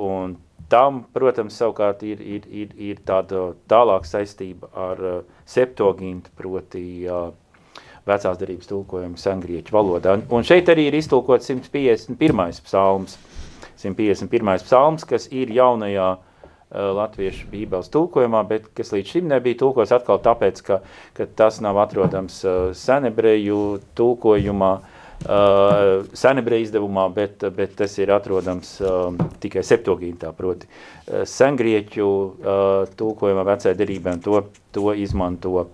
un 0.00 0.36
tam, 0.72 1.02
protams, 1.12 1.56
savukārt 1.60 2.02
ir, 2.08 2.20
ir, 2.20 2.48
ir, 2.48 2.74
ir 2.76 3.00
tāda 3.06 3.52
tālāk 3.68 4.08
saistība 4.08 4.70
ar 4.76 5.00
septogintu, 5.48 6.32
proti 6.36 6.84
vecās 8.08 8.40
darības 8.40 8.68
tulkojumu 8.70 9.20
sengrieķu 9.20 9.76
valodā. 9.76 10.16
Un 10.32 10.44
šeit 10.44 10.68
arī 10.72 10.88
ir 10.88 10.98
iztulkots 10.98 11.48
151. 11.52 12.62
psalms, 12.66 13.16
151. 13.80 14.64
psalms, 14.64 15.06
kas 15.08 15.28
ir 15.30 15.52
jaunajā 15.54 16.08
uh, 16.16 16.31
latviešu 16.72 17.50
bībeles 17.52 17.90
tulkojumā, 17.92 18.42
bet 18.48 18.70
kas 18.76 18.94
līdz 18.94 19.14
šim 19.16 19.28
nebija 19.32 19.60
tulkots 19.60 19.92
atkal 19.94 20.20
tāpēc, 20.24 20.62
ka, 20.66 20.80
ka 21.16 21.28
tas 21.38 21.60
nav 21.64 21.80
atrodams 21.84 22.40
uh, 22.46 22.70
senebreju 22.76 23.58
tulkojumā, 23.98 24.72
uh, 24.78 26.14
senebreju 26.16 26.68
izdevumā, 26.68 27.06
bet, 27.14 27.44
bet 27.56 27.76
tas 27.82 27.98
ir 28.00 28.14
atrodams 28.14 28.74
uh, 28.80 29.12
tikai 29.42 29.66
septogīntā, 29.66 30.32
proti 30.36 30.70
uh, 30.70 31.22
sengrieķu 31.28 32.08
uh, 32.08 32.64
tulkojumā 32.96 33.46
vecajā 33.52 33.76
derībā, 33.78 34.16
un 34.16 34.24
to, 34.24 34.42
to 34.72 34.96
izmanto 34.96 35.60
uh, 35.60 35.70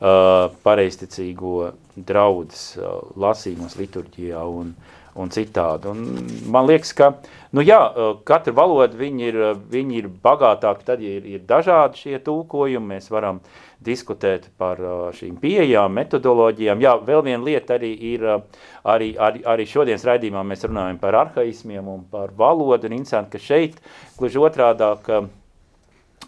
Uh, 0.00 0.46
pareisticīgo 0.64 1.74
draudzes 2.08 2.78
uh, 2.80 3.02
lasījumos 3.20 3.74
liturģijā 3.76 4.40
un, 4.48 4.70
un 5.18 5.32
citādi. 5.34 5.90
Un 5.90 6.28
man 6.52 6.68
liekas, 6.68 6.92
ka 6.96 7.10
nu 7.56 7.64
jā, 7.66 7.80
uh, 7.88 8.12
katra 8.26 8.54
valoda 8.54 8.98
viņi 8.98 9.26
ir, 9.26 9.40
viņi 9.72 9.98
ir 10.02 10.10
bagātāki, 10.22 10.86
tad 10.86 11.02
ja 11.02 11.16
ir, 11.18 11.26
ir 11.26 11.42
dažādi 11.48 12.04
šie 12.04 12.20
tulkojumi, 12.26 12.94
mēs 12.94 13.10
varam 13.10 13.40
diskutēt 13.84 14.50
par 14.60 14.80
šīm 15.16 15.38
pieejām, 15.40 15.94
metodoloģijām. 15.96 16.82
Jā, 16.84 16.94
vēl 17.04 17.24
viena 17.30 17.42
lieta 17.44 17.78
arī 17.78 17.94
ir, 18.12 18.26
arī, 18.84 19.14
arī, 19.16 19.42
arī 19.48 19.66
šodienas 19.68 20.04
raidījumā 20.08 20.44
mēs 20.46 20.66
runājam 20.68 21.00
par 21.00 21.16
arhaismiem 21.24 21.88
un 21.88 22.04
par 22.12 22.34
valodu, 22.36 22.90
un 22.90 22.98
interesanti, 22.98 23.38
ka 23.38 23.40
šeit, 23.40 23.80
gluži 24.18 24.42
otrādāk, 24.44 25.08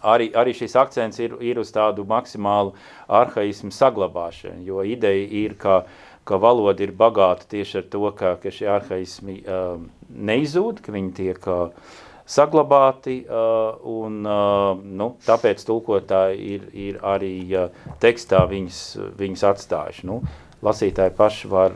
arī, 0.01 0.31
arī 0.33 0.55
šis 0.57 0.75
akcents 0.81 1.21
ir, 1.21 1.37
ir 1.45 1.61
uz 1.61 1.71
tādu 1.73 2.05
maksimālu 2.09 2.73
arhaismu 3.21 3.71
saglabāšanu, 3.73 4.65
jo 4.65 4.83
ideja 4.87 5.29
ir, 5.43 5.53
ka, 5.59 5.83
ka 6.27 6.39
valoda 6.41 6.85
ir 6.85 6.93
bagāta 6.97 7.47
tieši 7.55 7.81
ar 7.81 7.85
to, 7.91 8.05
ka, 8.17 8.35
ka 8.41 8.53
šie 8.53 8.69
arhaismi 8.73 9.41
uh, 9.43 9.75
neizūd, 10.09 10.81
ka 10.83 10.95
viņi 10.95 11.11
tiek 11.17 11.47
uh, 11.51 11.93
saglabāti, 12.29 13.21
uh, 13.27 13.75
un 13.83 14.21
uh, 14.23 14.71
nu, 14.79 15.13
tāpēc 15.27 15.63
tulkotāji 15.67 16.55
ir, 16.55 16.65
ir 16.73 16.99
arī 17.03 17.35
uh, 17.57 17.85
tekstā 18.03 18.45
viņas, 18.49 18.81
viņas 19.19 19.47
atstājuši. 19.51 20.07
Nu, 20.09 20.21
lasītāji 20.63 21.11
paši 21.17 21.49
var, 21.51 21.73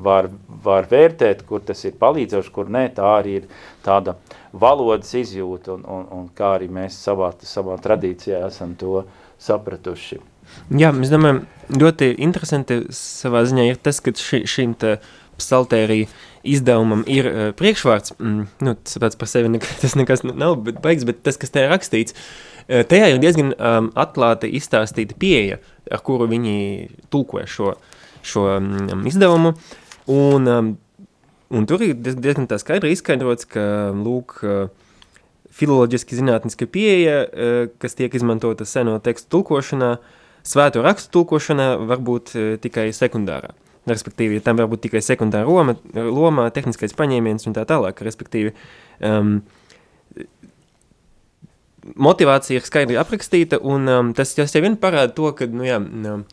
var, 0.00 0.30
var 0.64 0.86
vērtēt, 0.88 1.42
kur 1.44 1.60
tas 1.68 1.84
ir 1.84 1.98
palīdzoši, 2.00 2.52
kur 2.54 2.70
nē, 2.72 2.86
tā 2.96 3.10
arī 3.18 3.42
ir 3.42 3.50
tāda 3.84 4.16
uh, 4.16 4.38
valodas 4.52 5.12
izjūta 5.16 5.76
un, 5.76 5.84
un, 5.88 6.04
un 6.12 6.28
kā 6.36 6.56
arī 6.58 6.68
mēs 6.72 6.98
savā, 7.00 7.32
savā 7.46 7.78
tradīcijā 7.82 8.44
esam 8.48 8.76
to 8.78 9.04
sapratuši. 9.40 10.20
Jā, 10.72 10.92
mēs 10.94 11.10
domājam, 11.12 11.42
ļoti 11.72 12.12
interesanti 12.22 12.82
savā 12.94 13.44
ziņā 13.48 13.66
ir 13.70 13.80
tas, 13.82 14.00
ka 14.04 14.14
ši, 14.16 14.66
te 14.80 14.96
psaltērija 15.40 16.08
izdevumam 16.46 17.04
ir 17.10 17.28
uh, 17.28 17.42
priekšvārds, 17.58 18.16
mm, 18.18 18.46
nu, 18.66 18.74
tas 18.74 18.98
pats 19.02 19.18
par 19.18 19.30
sevi 19.30 19.50
nek 19.52 19.66
tas 19.82 19.94
nekas 19.98 20.24
nav 20.26 20.58
bet 20.66 20.80
baigs, 20.84 21.06
bet 21.08 21.22
tas, 21.26 21.38
kas 21.40 21.54
te 21.54 21.64
ir 21.64 21.72
rakstīts, 21.72 22.16
uh, 22.16 22.82
tajā 22.88 23.12
ir 23.12 23.22
diezgan 23.22 23.54
um, 23.54 23.90
atklāti 23.98 24.50
izstāstīta 24.58 25.16
pieeja, 25.18 25.60
ar 25.90 26.02
kuru 26.04 26.28
viņi 26.30 26.56
tulkoja 27.14 27.48
šo, 27.50 27.74
šo 28.26 28.46
um, 28.58 29.06
izdevumu, 29.08 29.54
un, 30.12 30.50
um, 30.50 30.72
un 31.52 31.68
tur 31.70 31.84
ir 31.86 31.98
diezgan 32.02 32.50
tā 32.50 32.58
skaidri 32.62 32.94
izskaidrots, 32.96 33.48
ka, 33.50 33.64
lūk, 33.96 34.40
uh, 34.42 34.64
filoloģiski 35.52 36.18
zinātniska 36.18 36.68
pieeja, 36.72 37.22
uh, 37.22 37.62
kas 37.82 37.98
tiek 37.98 38.14
izmantota 38.18 38.66
seno 38.68 38.98
tekstu 39.04 39.36
tulkošanā, 39.36 39.94
svēto 40.46 40.84
rakstu 40.84 41.12
tulkošanā 41.18 41.74
var 41.88 42.02
būt 42.04 42.36
uh, 42.36 42.54
tikai 42.62 42.90
sekundārā 42.96 43.54
respektīvi, 43.88 44.42
tam 44.44 44.60
var 44.60 44.68
būt 44.70 44.84
tikai 44.86 45.02
sekundāra 45.02 45.48
loma, 45.48 45.74
loma 45.94 46.46
tehniskais 46.54 46.94
paņēmiens 46.98 47.48
un 47.48 47.56
tā 47.56 47.64
tālāk, 47.68 47.98
respektīvi, 48.06 48.54
um, 49.08 49.40
motivācija 51.98 52.60
ir 52.60 52.66
skaidri 52.66 52.98
aprakstīta, 53.00 53.58
un 53.58 53.90
um, 53.90 54.12
tas, 54.16 54.36
jau 54.38 54.62
vien 54.62 54.78
parāda 54.78 55.14
to, 55.16 55.32
ka, 55.38 55.50
nu 55.50 55.66
jā, 55.66 55.80
um, 55.82 56.26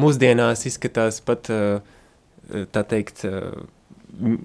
mūsdienās 0.00 0.64
izskatās 0.70 1.20
pat, 1.24 1.50
uh, 1.52 2.64
tā 2.72 2.84
teikt, 2.88 3.26
uh, 3.28 4.38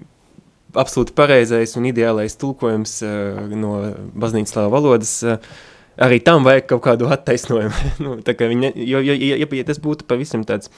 absolūti 0.76 1.14
pareizais 1.16 1.76
un 1.78 1.86
ideālais 1.88 2.36
tulkojums 2.36 2.98
uh, 3.06 3.54
no 3.56 3.78
baznīcas 4.20 4.58
valodas, 4.74 5.16
uh, 5.24 5.54
arī 6.00 6.20
tam 6.24 6.46
vajag 6.46 6.68
kaut 6.72 6.82
kādu 6.86 7.08
attaisnojumu. 7.12 7.90
nu, 8.04 8.14
kā 8.24 8.48
viņa, 8.50 8.72
jo, 8.76 9.02
jo, 9.04 9.16
ja, 9.18 9.38
ja 9.44 9.66
tas 9.66 9.80
būtu 9.82 10.08
pavisam 10.10 10.44
tāds, 10.48 10.70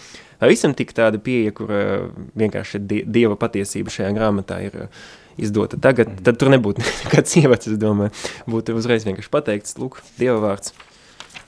pavisam 0.42 0.74
tik 0.76 0.92
tāda 0.96 1.20
pieeja, 1.22 1.54
kur 1.56 1.70
uh, 1.72 2.08
vienkārši 2.38 2.82
die, 2.82 3.04
dieva 3.04 3.38
patiesība 3.40 3.92
šajā 3.92 4.12
grāmatā 4.16 4.60
ir 4.66 4.82
uh, 4.86 5.06
izdota 5.40 5.80
tagad, 5.80 6.12
mm. 6.12 6.26
tad 6.26 6.40
tur 6.40 6.52
nebūtu 6.52 6.84
nekāds 7.04 7.38
ievads, 7.40 7.70
es 7.72 7.80
domāju. 7.80 8.12
Būtu 8.50 8.76
uzreiz 8.76 9.08
vienkārši 9.08 9.32
pateikts, 9.32 9.78
lūk, 9.80 10.02
dieva 10.20 10.38
vārds. 10.44 10.76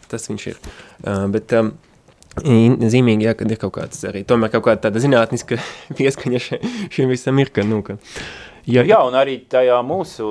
Tas 0.08 0.24
viņš 0.30 0.48
ir. 0.48 0.58
Uh, 1.04 1.26
bet 1.32 1.52
um, 1.58 1.74
zīmīgi, 2.38 3.26
jā, 3.28 3.36
kad 3.36 3.50
ir 3.52 3.60
kaut 3.60 3.74
kāds 3.76 4.04
arī, 4.08 4.24
tomēr 4.28 4.52
kaut 4.54 4.64
kāda 4.68 4.88
tāda 4.88 5.02
zinātniska 5.04 5.60
pieskaņa 5.98 6.44
šiem 6.46 7.10
visam 7.12 7.40
ir, 7.42 7.52
ka, 7.52 7.66
nu, 7.68 7.82
ka, 7.84 7.98
uh, 7.98 8.47
Ja, 8.68 8.82
jā, 8.84 8.98
un 9.00 9.14
arī 9.16 9.38
tajā 9.48 9.78
mūsu, 9.86 10.26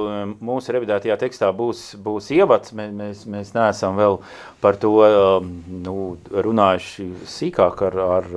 mūsu 0.45 0.73
revidētajā 0.76 1.15
tekstā 1.23 1.47
būs, 1.58 1.95
būs 2.06 2.28
ievads. 2.36 2.73
Mēs, 2.78 2.91
mēs, 2.93 3.23
mēs 3.34 3.54
neesam 3.56 3.97
vēl 3.97 4.19
par 4.62 4.78
to 4.78 4.91
um, 5.08 5.47
nu, 5.82 5.95
runājuši 6.30 7.08
sīkāk 7.34 7.82
ar, 7.88 7.97
ar, 8.19 8.28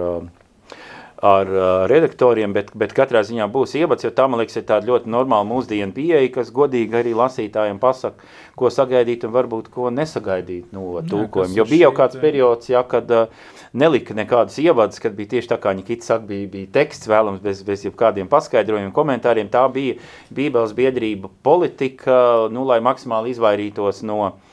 ar 1.20 1.48
redaktoriem, 1.90 2.54
bet, 2.56 2.70
bet 2.80 2.94
katrā 2.96 3.20
ziņā 3.26 3.44
būs 3.52 3.74
ievads, 3.76 4.06
jo 4.06 4.10
tā, 4.16 4.24
man 4.30 4.40
liekas, 4.40 4.56
ir 4.56 4.64
tāda 4.68 4.88
ļoti 4.88 5.10
normāla 5.12 5.44
mūsdienu 5.48 5.92
pieeja, 5.96 6.30
kas 6.32 6.52
godīgi 6.56 6.96
arī 6.96 7.12
lasītājiem 7.16 7.80
pasaka, 7.82 8.24
ko 8.56 8.70
sagaidīt 8.72 9.26
un 9.28 9.34
varbūt 9.34 9.68
ko 9.74 9.90
nesagaidīt 9.92 10.72
no 10.76 11.02
tulkojuma. 11.10 11.56
Jo 11.56 11.66
bija 11.68 11.88
jau 11.88 11.94
kāds 12.00 12.20
periods, 12.20 12.70
ja, 12.72 12.80
kad 12.88 13.12
uh, 13.12 13.28
nelika 13.76 14.16
nekādas 14.16 14.56
ievadas, 14.64 15.00
kad 15.02 15.16
bija 15.18 15.36
tieši 15.36 15.52
tā 15.52 15.60
kā 15.60 15.74
Nikita 15.76 16.08
saka, 16.08 16.24
bija, 16.30 16.48
bija 16.54 16.72
teksts 16.80 17.10
vēlams 17.10 17.44
bez, 17.44 17.60
bez 17.68 17.84
jebkādiem 17.84 18.30
paskaidrojumiem, 18.32 18.94
komentāriem. 18.96 19.52
Tā 19.52 19.66
bija 19.72 19.98
Bībeles 20.32 20.72
biedrība 20.76 21.28
politika, 21.44 22.48
nu, 22.52 22.64
lai 22.68 22.80
maksimāli 22.84 23.36
izvairītos 23.36 24.00
no 24.08 24.22
uh, 24.30 24.49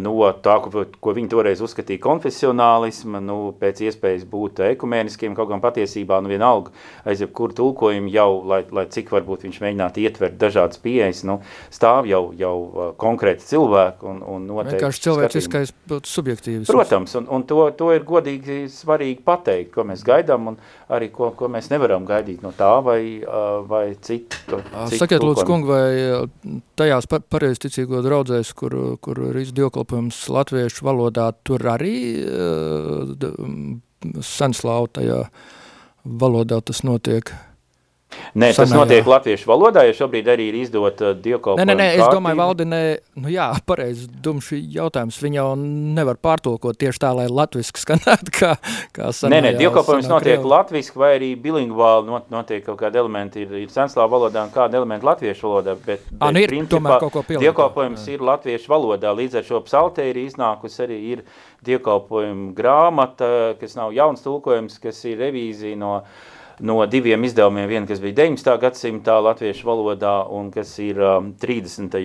no 0.00 0.14
tā, 0.44 0.56
ko, 0.64 0.84
ko 1.00 1.14
viņi 1.16 1.30
toreiz 1.32 1.62
uzskatīja 1.64 2.02
konfesionālisma, 2.04 3.20
nu, 3.24 3.38
pēc 3.60 3.84
iespējas 3.88 4.26
būt 4.28 4.62
ekumēniskiem, 4.70 5.34
kaut 5.36 5.50
gan 5.52 5.62
patiesībā, 5.64 6.20
nu, 6.24 6.30
vienalga, 6.32 6.72
aiz 7.08 7.22
jebkuru 7.24 7.56
tulkojumu 7.58 8.12
jau, 8.14 8.28
lai, 8.48 8.62
lai 8.74 8.86
cik 8.92 9.12
varbūt 9.14 9.46
viņš 9.46 9.60
mēģinātu 9.64 10.04
ietvert 10.04 10.38
dažādas 10.40 10.80
pieejas, 10.82 11.24
nu, 11.28 11.40
stāv 11.74 12.08
jau, 12.10 12.22
jau 12.38 12.54
uh, 12.64 12.90
konkrēti 13.00 13.46
cilvēki 13.52 14.08
un, 14.10 14.22
un 14.34 14.48
noteikti 14.48 14.80
Vienkārši 14.80 15.04
cilvēciskais 15.08 15.74
subjektīvs. 16.10 16.70
Protams, 16.70 17.16
un, 17.20 17.28
un 17.32 17.46
to, 17.48 17.60
to 17.78 17.92
ir 17.94 18.06
godīgi 18.08 18.64
svarīgi 18.72 19.20
pateikt, 19.24 19.72
ko 19.76 19.86
mēs 19.88 20.04
gaidām 20.06 20.52
un 20.52 20.58
arī 20.94 21.10
ko, 21.14 21.30
ko 21.36 21.48
mēs 21.52 21.70
nevaram 21.72 22.06
gaidīt 22.08 22.44
no 22.44 22.52
tā 22.56 22.72
vai, 22.84 23.00
uh, 23.22 23.60
vai 23.68 23.84
citu. 24.00 24.60
citu 24.60 25.00
Sakiet, 25.00 25.24
lūdzu, 25.24 25.46
kungi, 25.48 25.68
vai 25.68 26.62
tajās 26.78 27.08
pareizticīgo 27.08 28.02
draudzēs, 28.04 28.52
kur, 28.56 28.76
kur 29.04 29.20
ir 29.30 29.40
izdokli 29.42 29.83
dievkalpojums 29.84 30.28
latviešu 30.28 30.84
valodā, 30.84 31.32
tur 31.44 31.60
arī 31.60 32.24
uh, 32.24 33.14
senslautajā 34.20 35.24
valodā 36.04 36.60
tas 36.60 36.82
notiek. 36.84 37.30
Nē, 38.34 38.48
tas 38.50 38.66
Sanājā. 38.66 38.80
notiek 38.80 39.06
latviešu 39.06 39.46
valodā, 39.46 39.84
jo 39.86 39.94
šobrīd 39.94 40.26
arī 40.32 40.48
ir 40.50 40.56
izdota 40.58 41.12
dievkalpojuma 41.14 41.62
Nē, 41.62 41.66
nē, 41.70 41.76
nē, 41.78 41.88
es 42.00 42.08
domāju, 42.10 42.38
Valdinē, 42.40 42.80
nu 43.22 43.30
jā, 43.30 43.46
pareizi, 43.66 44.08
dumši 44.24 44.58
jautājums, 44.74 45.20
viņa 45.22 45.38
jau 45.38 45.52
nevar 45.60 46.18
pārtulkot 46.18 46.78
tieši 46.80 47.02
tā, 47.04 47.12
lai 47.14 47.28
latviski 47.30 47.84
skanētu, 47.84 48.34
kā, 48.34 48.50
kā 48.96 49.12
sanājā. 49.14 49.30
Nē, 49.36 49.40
nē, 49.46 49.52
dievkalpojums 49.62 50.10
notiek 50.10 50.40
krievu. 50.40 50.50
latviski 50.50 50.98
vai 50.98 51.12
arī 51.20 51.30
bilingvāli 51.46 52.20
notiek 52.34 52.66
kaut 52.66 52.80
kādi 52.82 53.02
elementi, 53.04 53.46
ir, 53.46 53.54
ir 53.62 53.70
senslā 53.70 54.08
valodā 54.10 54.42
un 54.48 54.52
kādi 54.54 54.80
elementi 54.80 55.06
latviešu 55.06 55.48
valodā, 55.48 55.78
bet, 55.86 56.02
A, 56.18 56.32
nu 56.34 56.42
ir 56.42 56.50
principā. 56.50 56.98
Dievkalpojums 57.38 58.10
ir 58.10 58.24
latviešu 58.24 58.74
valodā, 58.74 59.14
līdz 59.14 59.40
ar 59.40 59.46
šo 59.46 59.62
psaltēri 59.68 60.26
iznākus 60.26 60.80
arī 60.82 61.00
ir 61.14 61.24
dievkalpojuma 61.64 62.52
grāmata, 62.56 63.28
kas 63.60 63.78
nav 63.78 63.94
jauns 63.94 64.24
tulkojums, 64.24 64.78
kas 64.82 65.04
ir 65.08 65.22
revīzija 65.22 65.78
no 65.80 66.00
no 66.60 66.86
diviem 66.86 67.24
izdevumiem, 67.24 67.68
viena, 67.68 67.86
kas 67.88 68.02
bija 68.02 68.20
19. 68.22 68.58
gadsimtā 68.62 69.18
latviešu 69.22 69.66
valodā 69.66 70.18
un 70.30 70.50
kas 70.54 70.76
ir 70.82 71.00
um, 71.02 71.32
30. 71.40 71.96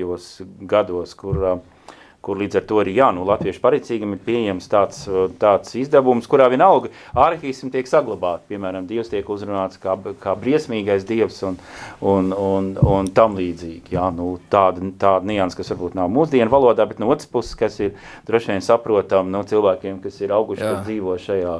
gados, 0.69 1.13
kur, 1.19 1.37
uh, 1.37 1.91
kur 2.25 2.39
līdz 2.39 2.59
ar 2.59 2.65
to 2.67 2.79
arī, 2.81 2.95
jā, 2.97 3.11
nu, 3.15 3.27
latviešu 3.29 3.61
paricīgam 3.61 4.15
ir 4.15 4.23
pieejams 4.25 4.65
tāds, 4.71 5.03
uh, 5.11 5.27
tāds 5.41 5.75
izdevums, 5.79 6.27
kurā 6.29 6.49
vienalga 6.49 6.89
arhīsmi 7.13 7.69
tiek 7.75 7.89
saglabāti, 7.89 8.49
piemēram, 8.55 8.89
Dievs 8.89 9.13
tiek 9.13 9.29
uzrunāts 9.29 9.79
kā, 9.81 9.95
kā 10.23 10.35
briesmīgais 10.39 11.05
Dievs 11.09 11.39
un, 11.45 11.61
un, 12.01 12.33
un, 12.33 12.73
un 12.81 13.13
tam 13.13 13.37
līdzīgi, 13.37 13.93
jā, 13.99 14.09
nu, 14.17 14.33
tāda, 14.49 14.91
tāda 14.97 15.29
nians, 15.29 15.57
kas 15.57 15.73
varbūt 15.75 15.97
nav 15.99 16.09
mūsdienu 16.15 16.49
valodā, 16.51 16.89
bet 16.89 16.99
no 16.99 17.13
otras 17.13 17.29
puses, 17.29 17.53
kas 17.59 17.79
ir 17.83 17.95
droši 18.27 18.55
vien 18.55 18.65
saprotam 18.65 19.29
no 19.29 19.45
cilvēkiem, 19.45 20.01
kas 20.03 20.21
ir 20.25 20.33
auguši, 20.33 20.65
kas 20.65 20.85
dzīvo 20.89 21.17
šajā, 21.21 21.57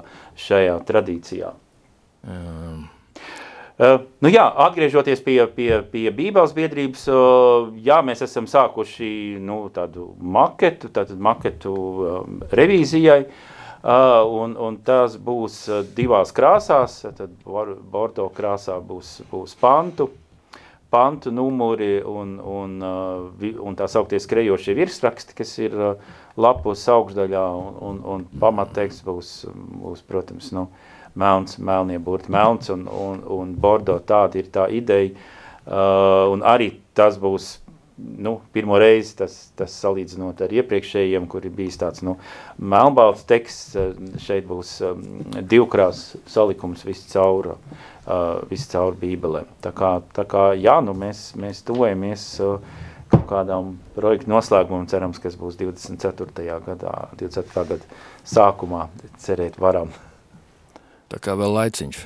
šajā 0.49 0.77
tradīcijā. 0.89 1.55
Um. 2.27 2.87
Uh, 3.79 4.01
nu 4.19 4.27
jā, 4.27 4.43
atgriežoties 4.59 5.21
pie, 5.23 5.37
pie, 5.55 5.69
pie 5.87 6.09
Bībeles 6.11 6.51
biedrības, 6.51 7.05
uh, 7.07 7.69
jā, 7.79 8.01
mēs 8.03 8.25
esam 8.25 8.43
sākuši 8.51 9.37
nu, 9.39 9.61
tādu 9.71 10.09
maketu, 10.19 10.89
tātad 10.91 11.21
maketu 11.23 11.71
um, 11.77 12.41
revīzijai, 12.51 13.21
uh, 13.23 14.17
un, 14.27 14.57
un 14.59 14.81
tas 14.83 15.15
būs 15.15 15.61
divās 15.95 16.35
krāsās, 16.35 16.97
tad 17.07 17.31
bordo 17.47 18.27
krāsā 18.35 18.75
būs, 18.83 19.21
būs 19.31 19.55
pantu, 19.63 20.09
pantu 20.91 21.31
numuri 21.31 22.01
un, 22.03 22.35
un, 22.43 22.77
un 22.83 23.79
tā 23.79 23.87
sauktie 23.87 24.19
skrejošie 24.19 24.75
virsraksti, 24.75 25.39
kas 25.39 25.55
ir 25.63 25.79
lapus 26.35 26.83
augšdaļā, 26.91 27.47
un, 27.63 27.81
un, 27.93 28.05
un 28.17 28.29
pamatteksts 28.43 29.07
būs, 29.07 29.35
būs, 29.55 30.03
protams, 30.11 30.51
nu, 30.51 30.67
uh, 30.67 30.98
melns, 31.15 31.57
melnie 31.57 31.99
burti 31.99 32.31
melns 32.31 32.69
un, 32.73 32.87
un, 32.87 33.23
un 33.39 33.55
bordo 33.55 33.99
tāda 33.99 34.39
ir 34.39 34.51
tā 34.53 34.69
ideja. 34.73 35.13
Uh, 35.69 36.31
un 36.33 36.41
arī 36.41 36.71
tas 36.97 37.19
būs 37.21 37.59
nu, 37.99 38.39
pirmo 38.55 38.77
reizi 38.79 39.15
tas, 39.19 39.35
tas 39.59 39.73
salīdzinot 39.83 40.41
ar 40.41 40.53
iepriekšējiem, 40.55 41.27
kur 41.29 41.45
ir 41.45 41.53
bijis 41.53 41.77
tāds 41.81 42.03
nu, 42.05 42.15
melnbalts 42.57 43.25
teksts, 43.29 43.75
uh, 43.77 43.91
šeit 44.23 44.47
būs 44.49 44.75
um, 44.87 45.03
divkrās 45.51 46.15
salikums 46.29 46.85
visi 46.87 47.09
caur, 47.13 47.53
uh, 47.53 48.41
visi 48.49 48.69
caur 48.71 48.97
bībelē. 48.99 49.43
Tā 49.63 49.73
kā, 49.75 49.97
tā 50.15 50.25
kā 50.29 50.49
jā, 50.57 50.79
nu, 50.85 50.95
mēs, 50.97 51.29
mēs 51.39 51.61
tuvojamies 51.67 52.27
uh, 52.45 52.85
kaut 53.09 53.25
kādām 53.29 53.73
projektu 53.97 54.31
noslēgumam, 54.31 54.87
cerams, 54.89 55.21
kas 55.21 55.37
būs 55.39 55.57
24. 55.59 56.45
gadā, 56.65 56.93
24. 57.19 57.65
gada 57.73 58.03
sākumā, 58.27 58.87
cerēt 59.21 59.59
varam. 59.61 59.91
Tā 61.09 61.19
kā 61.23 61.35
vēl 61.37 61.55
laiciņš. 61.55 62.01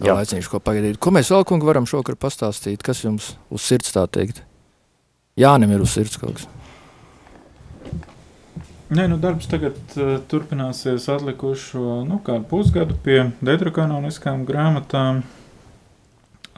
Vēl 0.00 0.10
Jā. 0.10 0.16
laiciņš, 0.18 0.48
ko 0.50 0.58
pagaidīt. 0.60 0.98
Ko 1.02 1.12
mēs 1.14 1.30
vēl, 1.30 1.44
kungi, 1.48 1.66
varam 1.68 1.86
šokar 1.88 2.18
pastāstīt? 2.20 2.82
Kas 2.84 3.04
jums 3.04 3.34
uz 3.54 3.62
sirds 3.62 3.94
tā 3.94 4.04
teikt? 4.10 4.42
Jānim 5.38 5.72
ir 5.74 5.82
uz 5.84 5.94
sirds 5.94 6.18
kaut 6.20 6.38
kas. 6.38 6.50
Nē, 8.94 9.06
nu 9.10 9.16
darbs 9.18 9.48
tagad 9.50 9.78
uh, 9.96 10.18
turpināsies 10.30 11.06
atlikušo, 11.10 12.02
nu, 12.06 12.20
pusgadu 12.50 12.94
pie 13.02 13.30
detrokanoniskām 13.42 14.44
grāmatām 14.46 15.22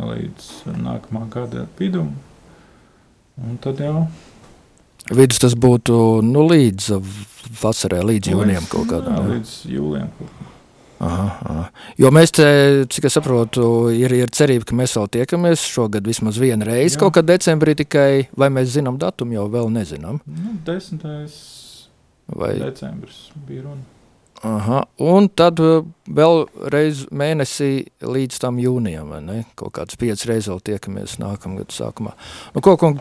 līdz 0.02 0.48
nākamā 0.74 1.22
gada 1.32 1.64
vidum. 1.78 2.10
Un 3.40 3.60
tad 3.62 3.80
jau... 3.80 4.08
Vidus 5.06 5.38
tas 5.38 5.54
būtu, 5.54 6.20
nu, 6.26 6.42
līdz 6.50 6.90
vasarai, 7.62 8.02
līdz 8.10 8.34
jūnijam 8.34 8.68
kaut 8.72 8.90
kādam. 8.90 9.16
Jā, 9.16 9.36
līdz 9.36 9.56
jūlijam 9.70 10.12
kaut 10.18 10.34
kādam. 10.34 10.55
Aha, 10.96 11.24
aha. 11.44 11.64
Jo 12.00 12.08
mēs, 12.14 12.32
te, 12.36 12.46
cik 12.92 13.08
es 13.10 13.16
saprotu, 13.18 13.66
ir, 13.92 14.14
ir 14.16 14.30
cerība, 14.32 14.64
ka 14.68 14.76
mēs 14.78 14.94
vēl 14.96 15.10
tiekamies 15.18 15.64
šogad 15.68 16.06
vismaz 16.08 16.38
vienu 16.40 16.64
reizi, 16.68 16.96
kaut 17.00 17.18
kad 17.18 17.28
decembrī 17.28 17.74
tikai, 17.76 18.28
vai 18.36 18.48
mēs 18.52 18.72
zinām 18.78 18.96
datumu, 19.00 19.36
jau 19.36 19.44
vēl 19.52 19.68
nezinām. 19.74 20.22
Nu, 20.24 20.54
10. 20.64 21.04
Vai, 22.32 22.56
decembris 22.58 23.28
bija 23.46 23.66
runa. 23.66 23.84
aha. 24.42 24.80
Un 25.04 25.28
tad 25.28 25.60
uh, 25.62 25.84
vēl 26.08 26.46
reiz 26.72 27.04
mēnesī 27.12 27.86
līdz 28.02 28.40
tam 28.42 28.58
jūnijam, 28.62 29.12
vai 29.12 29.20
ne? 29.22 29.38
Kaut 29.58 29.76
kāds 29.76 30.00
piecas 30.00 30.26
reizes 30.26 30.50
vēl 30.50 30.64
tiekamies 30.72 31.20
nākamgad 31.22 31.76
sākumā. 31.76 32.16
Nu, 32.56 32.64
ko, 32.64 32.74
ko 32.80 32.96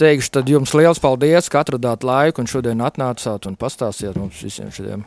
teikšu, 0.00 0.32
tad 0.34 0.50
jums 0.50 0.74
liels 0.76 1.00
paldies, 1.02 1.48
ka 1.50 1.62
atradāt 1.62 2.04
laiku 2.06 2.42
un 2.42 2.50
šodien 2.50 2.82
atnācāt 2.84 3.46
un 3.48 3.56
pastāstījāt 3.58 4.18
mums 4.18 4.42
visiem 4.44 4.72
šiem 4.74 5.04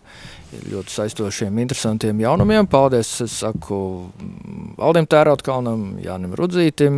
ļoti 0.72 0.94
saistošiem, 0.94 1.60
interesantiem 1.64 2.20
jaunumiem. 2.24 2.68
Paldies, 2.72 3.10
es 3.26 3.38
saku 3.42 3.78
mm, 4.08 4.76
Valdim 4.80 5.08
Tērotkalnam, 5.10 5.98
Jānim 6.04 6.36
Rudzītim, 6.38 6.98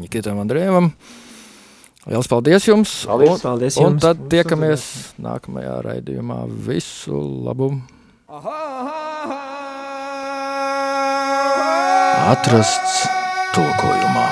Nikitam 0.00 0.40
Andrēvam. 0.42 0.90
Liels 2.10 2.30
paldies 2.32 2.64
jums! 2.66 2.94
Paldies. 3.06 3.30
Un, 3.36 3.40
Paldies 3.44 3.76
un 3.78 3.86
jums! 3.90 4.02
tad 4.02 4.22
tiekamies 4.32 4.84
nākamajā 5.20 5.76
raidījumā. 5.86 6.42
Visu 6.66 7.20
labu! 7.46 7.74
Atrasts 12.30 13.02
tulkojumā. 13.54 14.28